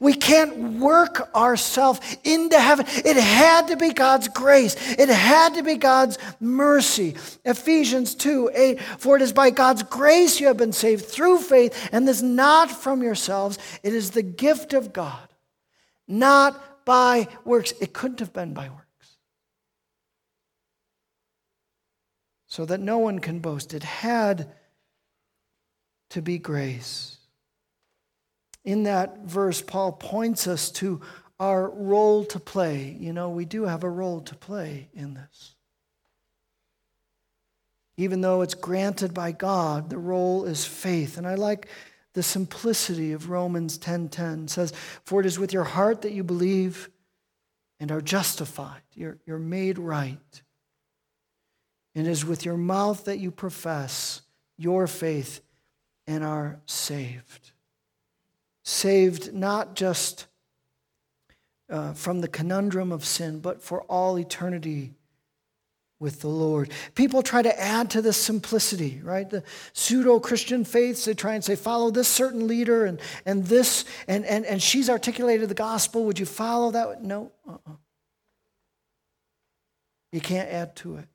We 0.00 0.14
can't 0.14 0.80
work 0.80 1.34
ourselves 1.34 2.00
into 2.24 2.58
heaven. 2.58 2.86
It 2.88 3.16
had 3.16 3.68
to 3.68 3.76
be 3.76 3.92
God's 3.92 4.28
grace. 4.28 4.76
It 4.98 5.08
had 5.08 5.54
to 5.54 5.62
be 5.62 5.76
God's 5.76 6.18
mercy. 6.40 7.16
Ephesians 7.44 8.14
2 8.14 8.50
8, 8.54 8.80
for 8.80 9.16
it 9.16 9.22
is 9.22 9.32
by 9.32 9.50
God's 9.50 9.82
grace 9.82 10.40
you 10.40 10.46
have 10.48 10.56
been 10.56 10.72
saved 10.72 11.06
through 11.06 11.38
faith, 11.38 11.88
and 11.92 12.06
this 12.06 12.22
not 12.22 12.70
from 12.70 13.02
yourselves. 13.02 13.58
It 13.82 13.94
is 13.94 14.10
the 14.10 14.22
gift 14.22 14.72
of 14.72 14.92
God, 14.92 15.28
not 16.06 16.84
by 16.84 17.28
works. 17.44 17.72
It 17.80 17.92
couldn't 17.92 18.20
have 18.20 18.32
been 18.32 18.54
by 18.54 18.68
works. 18.68 18.84
So 22.46 22.64
that 22.66 22.80
no 22.80 22.98
one 22.98 23.18
can 23.18 23.40
boast. 23.40 23.74
It 23.74 23.82
had 23.82 24.52
to 26.10 26.22
be 26.22 26.38
grace. 26.38 27.13
In 28.64 28.84
that 28.84 29.18
verse, 29.24 29.60
Paul 29.60 29.92
points 29.92 30.46
us 30.46 30.70
to 30.72 31.00
our 31.38 31.68
role 31.68 32.24
to 32.24 32.40
play. 32.40 32.96
You 32.98 33.12
know, 33.12 33.30
we 33.30 33.44
do 33.44 33.64
have 33.64 33.84
a 33.84 33.90
role 33.90 34.20
to 34.22 34.34
play 34.34 34.88
in 34.94 35.14
this. 35.14 35.54
Even 37.96 38.22
though 38.22 38.42
it's 38.42 38.54
granted 38.54 39.14
by 39.14 39.32
God, 39.32 39.90
the 39.90 39.98
role 39.98 40.46
is 40.46 40.64
faith. 40.64 41.16
And 41.18 41.26
I 41.26 41.34
like 41.34 41.68
the 42.14 42.22
simplicity 42.22 43.12
of 43.12 43.28
Romans 43.28 43.76
10:10 43.78 44.48
says, 44.48 44.72
"For 45.04 45.20
it 45.20 45.26
is 45.26 45.38
with 45.38 45.52
your 45.52 45.64
heart 45.64 46.02
that 46.02 46.12
you 46.12 46.24
believe 46.24 46.90
and 47.78 47.90
are 47.92 48.00
justified. 48.00 48.82
You're, 48.94 49.18
you're 49.26 49.38
made 49.38 49.78
right. 49.78 50.42
And 51.94 52.06
it 52.06 52.10
is 52.10 52.24
with 52.24 52.44
your 52.44 52.56
mouth 52.56 53.04
that 53.04 53.18
you 53.18 53.30
profess 53.30 54.22
your 54.56 54.86
faith 54.86 55.40
and 56.06 56.24
are 56.24 56.60
saved." 56.66 57.52
Saved 58.64 59.32
not 59.32 59.76
just 59.76 60.26
uh, 61.70 61.92
from 61.92 62.20
the 62.20 62.28
conundrum 62.28 62.90
of 62.90 63.04
sin, 63.04 63.38
but 63.38 63.62
for 63.62 63.82
all 63.82 64.18
eternity 64.18 64.94
with 66.00 66.20
the 66.20 66.28
Lord. 66.28 66.70
People 66.94 67.22
try 67.22 67.40
to 67.40 67.60
add 67.60 67.90
to 67.90 68.02
this 68.02 68.16
simplicity, 68.16 69.00
right? 69.02 69.28
The 69.28 69.42
pseudo 69.72 70.18
Christian 70.18 70.64
faiths, 70.64 71.04
they 71.04 71.14
try 71.14 71.34
and 71.34 71.44
say, 71.44 71.56
follow 71.56 71.90
this 71.90 72.08
certain 72.08 72.46
leader 72.46 72.84
and, 72.84 73.00
and 73.24 73.46
this, 73.46 73.84
and, 74.08 74.24
and, 74.26 74.44
and 74.44 74.62
she's 74.62 74.90
articulated 74.90 75.48
the 75.48 75.54
gospel. 75.54 76.04
Would 76.04 76.18
you 76.18 76.26
follow 76.26 76.72
that? 76.72 77.02
No. 77.02 77.32
Uh-uh. 77.48 77.72
You 80.12 80.20
can't 80.20 80.50
add 80.50 80.76
to 80.76 80.96
it. 80.96 81.06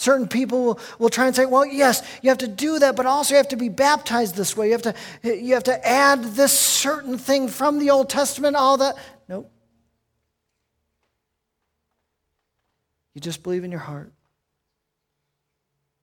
Certain 0.00 0.28
people 0.28 0.64
will, 0.64 0.80
will 0.98 1.10
try 1.10 1.26
and 1.26 1.36
say, 1.36 1.44
well, 1.44 1.66
yes, 1.66 2.02
you 2.22 2.30
have 2.30 2.38
to 2.38 2.48
do 2.48 2.78
that, 2.78 2.96
but 2.96 3.04
also 3.04 3.34
you 3.34 3.36
have 3.36 3.48
to 3.48 3.56
be 3.56 3.68
baptized 3.68 4.34
this 4.34 4.56
way. 4.56 4.68
You 4.68 4.72
have 4.72 4.80
to, 4.80 4.94
you 5.22 5.52
have 5.52 5.64
to 5.64 5.86
add 5.86 6.24
this 6.24 6.58
certain 6.58 7.18
thing 7.18 7.48
from 7.48 7.78
the 7.78 7.90
Old 7.90 8.08
Testament, 8.08 8.56
all 8.56 8.78
that. 8.78 8.96
Nope. 9.28 9.52
You 13.12 13.20
just 13.20 13.42
believe 13.42 13.62
in 13.62 13.70
your 13.70 13.80
heart 13.80 14.10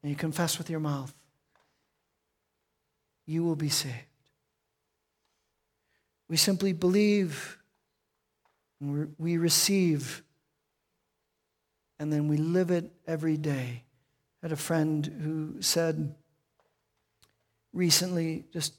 and 0.03 0.11
you 0.11 0.15
confess 0.15 0.59
with 0.59 0.69
your 0.69 0.79
mouth. 0.79 1.11
You 3.25 3.43
will 3.43 3.55
be 3.55 3.69
saved. 3.69 3.95
We 6.29 6.37
simply 6.37 6.71
believe 6.71 7.57
and 8.79 9.15
we 9.17 9.37
receive, 9.37 10.21
and 11.97 12.13
then 12.13 12.27
we 12.27 12.37
live 12.37 12.69
it 12.69 12.91
every 13.07 13.37
day 13.37 13.85
had 14.47 14.53
a 14.53 14.55
friend 14.55 15.05
who 15.05 15.61
said 15.61 16.15
recently 17.73 18.45
just 18.53 18.75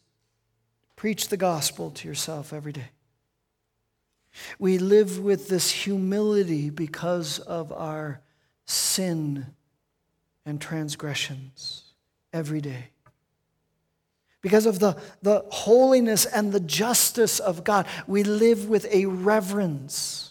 preach 0.96 1.28
the 1.28 1.36
gospel 1.36 1.90
to 1.90 2.08
yourself 2.08 2.54
every 2.54 2.72
day. 2.72 2.88
We 4.58 4.78
live 4.78 5.18
with 5.18 5.48
this 5.48 5.70
humility 5.70 6.70
because 6.70 7.38
of 7.38 7.70
our 7.70 8.22
sin 8.64 9.48
and 10.46 10.58
transgressions 10.58 11.84
every 12.32 12.62
day. 12.62 12.88
Because 14.40 14.64
of 14.64 14.78
the, 14.78 14.96
the 15.20 15.44
holiness 15.50 16.24
and 16.24 16.50
the 16.50 16.60
justice 16.60 17.40
of 17.40 17.62
God, 17.62 17.86
we 18.06 18.22
live 18.22 18.70
with 18.70 18.86
a 18.90 19.04
reverence 19.04 20.27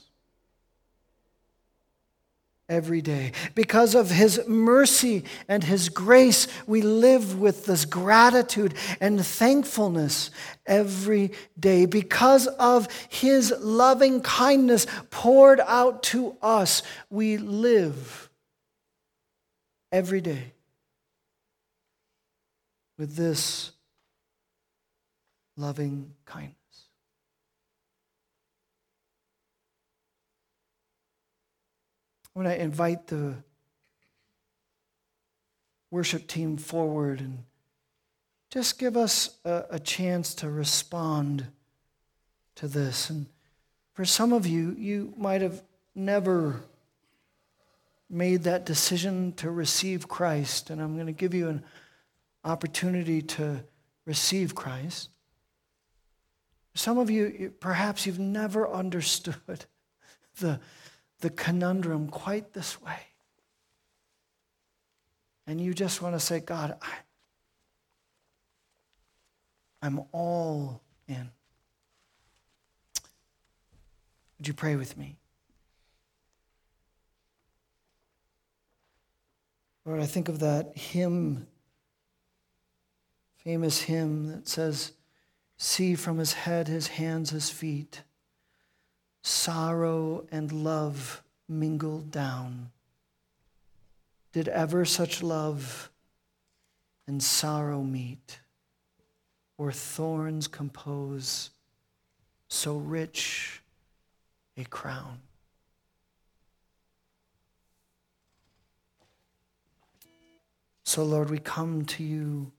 every 2.69 3.01
day. 3.01 3.31
Because 3.55 3.95
of 3.95 4.09
his 4.09 4.45
mercy 4.47 5.23
and 5.47 5.63
his 5.63 5.89
grace, 5.89 6.47
we 6.65 6.81
live 6.81 7.39
with 7.39 7.65
this 7.65 7.85
gratitude 7.85 8.73
and 8.99 9.25
thankfulness 9.25 10.31
every 10.65 11.31
day. 11.59 11.85
Because 11.85 12.47
of 12.47 12.87
his 13.09 13.53
loving 13.59 14.21
kindness 14.21 14.85
poured 15.09 15.59
out 15.61 16.03
to 16.03 16.35
us, 16.41 16.83
we 17.09 17.37
live 17.37 18.29
every 19.91 20.21
day 20.21 20.51
with 22.97 23.15
this 23.15 23.71
loving 25.55 26.13
kindness. 26.25 26.56
I 32.37 32.39
want 32.39 32.53
to 32.53 32.61
invite 32.61 33.07
the 33.07 33.33
worship 35.89 36.27
team 36.27 36.55
forward 36.55 37.19
and 37.19 37.45
just 38.51 38.77
give 38.77 38.95
us 38.95 39.39
a, 39.43 39.63
a, 39.71 39.79
chance 39.79 40.35
to 40.35 40.49
respond 40.51 41.47
to 42.53 42.67
this. 42.67 43.09
And 43.09 43.25
for 43.93 44.05
some 44.05 44.33
of 44.33 44.45
you, 44.45 44.75
you 44.77 45.15
might 45.17 45.41
have 45.41 45.63
never 45.95 46.61
made 48.07 48.43
that 48.43 48.67
decision 48.67 49.33
to 49.37 49.49
receive 49.49 50.07
Christ, 50.07 50.69
and 50.69 50.79
I'm 50.79 50.93
going 50.93 51.07
to 51.07 51.13
give 51.13 51.33
you 51.33 51.49
an 51.49 51.63
opportunity 52.45 53.23
to 53.23 53.63
receive 54.05 54.53
Christ. 54.53 55.09
Some 56.75 56.99
of 56.99 57.09
you, 57.09 57.51
perhaps 57.59 58.05
you've 58.05 58.19
never 58.19 58.71
understood 58.71 59.65
the, 60.39 60.59
the 61.19 61.29
conundrum 61.29 62.09
quite 62.09 62.53
this 62.53 62.81
way. 62.81 62.99
And 65.45 65.61
you 65.61 65.73
just 65.73 66.01
want 66.01 66.15
to 66.15 66.19
say, 66.19 66.39
God, 66.39 66.77
I, 66.81 66.93
I'm 69.81 70.01
all 70.11 70.81
in. 71.07 71.31
Would 74.37 74.47
you 74.47 74.53
pray 74.53 74.75
with 74.75 74.97
me? 74.97 75.17
Lord, 79.85 80.01
I 80.01 80.05
think 80.05 80.27
of 80.27 80.39
that 80.39 80.77
hymn, 80.77 81.47
famous 83.37 83.83
hymn 83.83 84.27
that 84.27 84.49
says, 84.49 84.91
See 85.55 85.95
from 85.95 86.17
his 86.17 86.33
head, 86.33 86.67
his 86.67 86.87
hands, 86.87 87.29
his 87.29 87.49
feet, 87.49 88.03
sorrow 89.27 90.25
and 90.31 90.51
love 90.51 91.21
mingled 91.49 92.09
down. 92.09 92.71
Did 94.31 94.47
ever 94.47 94.85
such 94.85 95.21
love 95.21 95.91
and 97.07 97.21
sorrow 97.21 97.81
meet, 97.83 98.39
or 99.57 99.71
thorns 99.71 100.47
compose 100.47 101.49
so 102.47 102.77
rich 102.77 103.61
a 104.55 104.63
crown? 104.63 105.19
So, 110.83 111.03
Lord, 111.03 111.29
we 111.29 111.39
come 111.39 111.83
to 111.85 112.03
you. 112.03 112.53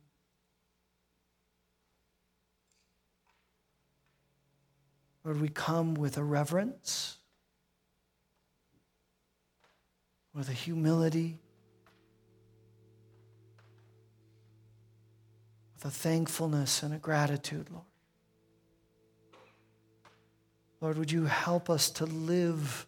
Lord, 5.25 5.41
we 5.41 5.49
come 5.49 5.95
with 5.95 6.17
a 6.17 6.25
reverence, 6.25 7.17
with 10.35 10.49
a 10.49 10.53
humility, 10.53 11.39
with 15.75 15.85
a 15.85 15.91
thankfulness 15.91 16.83
and 16.83 16.95
a 16.95 16.99
gratitude, 16.99 17.69
Lord. 17.71 17.85
Lord, 20.81 20.99
would 20.99 21.11
you 21.11 21.25
help 21.25 21.69
us 21.69 21.91
to 21.91 22.07
live 22.07 22.87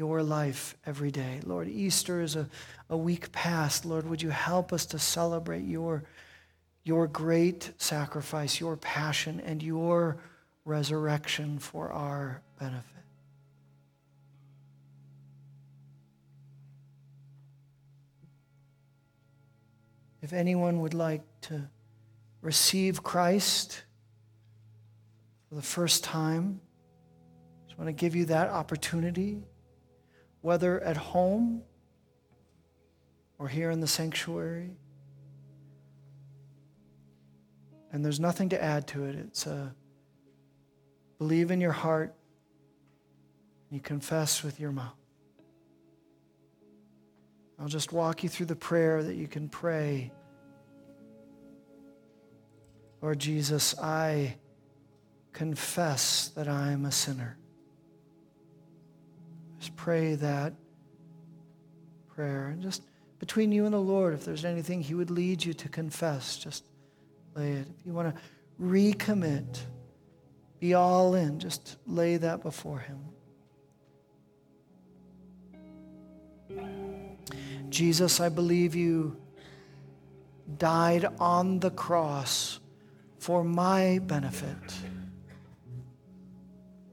your 0.00 0.22
life 0.22 0.78
every 0.86 1.10
day. 1.10 1.40
Lord, 1.44 1.68
Easter 1.68 2.22
is 2.22 2.34
a, 2.34 2.48
a 2.88 2.96
week 2.96 3.30
past. 3.32 3.84
Lord, 3.84 4.08
would 4.08 4.22
you 4.22 4.30
help 4.30 4.72
us 4.72 4.86
to 4.86 4.98
celebrate 4.98 5.66
your, 5.66 6.04
your 6.84 7.06
great 7.06 7.72
sacrifice, 7.76 8.58
your 8.58 8.78
passion, 8.78 9.42
and 9.44 9.62
your 9.62 10.16
resurrection 10.70 11.58
for 11.58 11.90
our 11.92 12.42
benefit. 12.58 12.84
If 20.22 20.32
anyone 20.32 20.80
would 20.80 20.94
like 20.94 21.22
to 21.42 21.68
receive 22.40 23.02
Christ 23.02 23.82
for 25.48 25.56
the 25.56 25.62
first 25.62 26.04
time, 26.04 26.60
I 26.62 27.68
just 27.68 27.78
want 27.78 27.88
to 27.88 27.92
give 27.92 28.14
you 28.14 28.26
that 28.26 28.48
opportunity 28.48 29.42
whether 30.42 30.80
at 30.80 30.96
home 30.96 31.62
or 33.38 33.48
here 33.48 33.70
in 33.70 33.80
the 33.80 33.86
sanctuary. 33.86 34.70
And 37.92 38.04
there's 38.04 38.20
nothing 38.20 38.50
to 38.50 38.62
add 38.62 38.86
to 38.88 39.04
it. 39.04 39.16
It's 39.16 39.46
a 39.46 39.74
believe 41.20 41.50
in 41.50 41.60
your 41.60 41.70
heart, 41.70 42.14
and 43.68 43.76
you 43.76 43.80
confess 43.80 44.42
with 44.42 44.58
your 44.58 44.72
mouth. 44.72 44.96
I'll 47.58 47.68
just 47.68 47.92
walk 47.92 48.22
you 48.22 48.30
through 48.30 48.46
the 48.46 48.56
prayer 48.56 49.02
that 49.02 49.16
you 49.16 49.28
can 49.28 49.50
pray. 49.50 50.12
Lord 53.02 53.18
Jesus, 53.18 53.78
I 53.78 54.36
confess 55.34 56.28
that 56.28 56.48
I 56.48 56.72
am 56.72 56.86
a 56.86 56.90
sinner. 56.90 57.36
Just 59.58 59.76
pray 59.76 60.14
that 60.14 60.54
prayer. 62.08 62.48
And 62.48 62.62
just 62.62 62.82
between 63.18 63.52
you 63.52 63.66
and 63.66 63.74
the 63.74 63.78
Lord, 63.78 64.14
if 64.14 64.24
there's 64.24 64.46
anything 64.46 64.80
He 64.80 64.94
would 64.94 65.10
lead 65.10 65.44
you 65.44 65.52
to 65.52 65.68
confess, 65.68 66.38
just 66.38 66.64
lay 67.36 67.52
it. 67.52 67.66
If 67.78 67.84
you 67.84 67.92
want 67.92 68.16
to 68.16 68.22
recommit, 68.58 69.58
be 70.60 70.74
all 70.74 71.14
in, 71.14 71.38
just 71.38 71.76
lay 71.86 72.18
that 72.18 72.42
before 72.42 72.78
Him. 72.78 72.98
Jesus, 77.70 78.20
I 78.20 78.28
believe 78.28 78.74
you 78.74 79.16
died 80.58 81.06
on 81.18 81.60
the 81.60 81.70
cross 81.70 82.60
for 83.18 83.44
my 83.44 84.00
benefit 84.00 84.56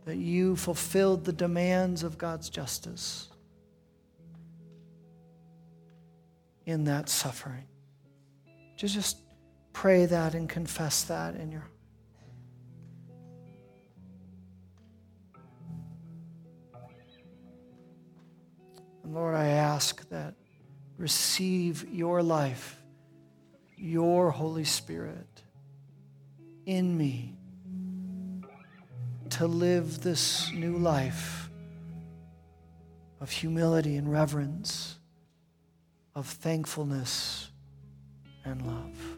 that 0.06 0.18
you 0.18 0.56
fulfilled 0.56 1.26
the 1.26 1.34
demands 1.34 2.04
of 2.04 2.18
God's 2.18 2.50
justice 2.50 3.28
in 6.66 6.86
that 6.86 7.10
suffering. 7.10 7.66
Just, 8.78 8.94
just 8.94 9.18
pray 9.74 10.06
that 10.06 10.34
and 10.36 10.48
confess 10.48 11.04
that 11.04 11.36
in 11.36 11.52
your 11.52 11.66
And 19.08 19.16
Lord, 19.16 19.36
I 19.36 19.48
ask 19.48 20.10
that 20.10 20.34
receive 20.98 21.88
your 21.90 22.22
life, 22.22 22.76
your 23.78 24.32
Holy 24.32 24.66
Spirit 24.66 25.44
in 26.66 26.98
me 26.98 27.38
to 29.30 29.48
live 29.48 30.02
this 30.02 30.52
new 30.52 30.78
life 30.78 31.50
of 33.22 33.32
humility 33.32 33.96
and 33.96 34.12
reverence, 34.12 35.00
of 36.14 36.28
thankfulness 36.28 37.50
and 38.44 38.68
love. 38.68 39.17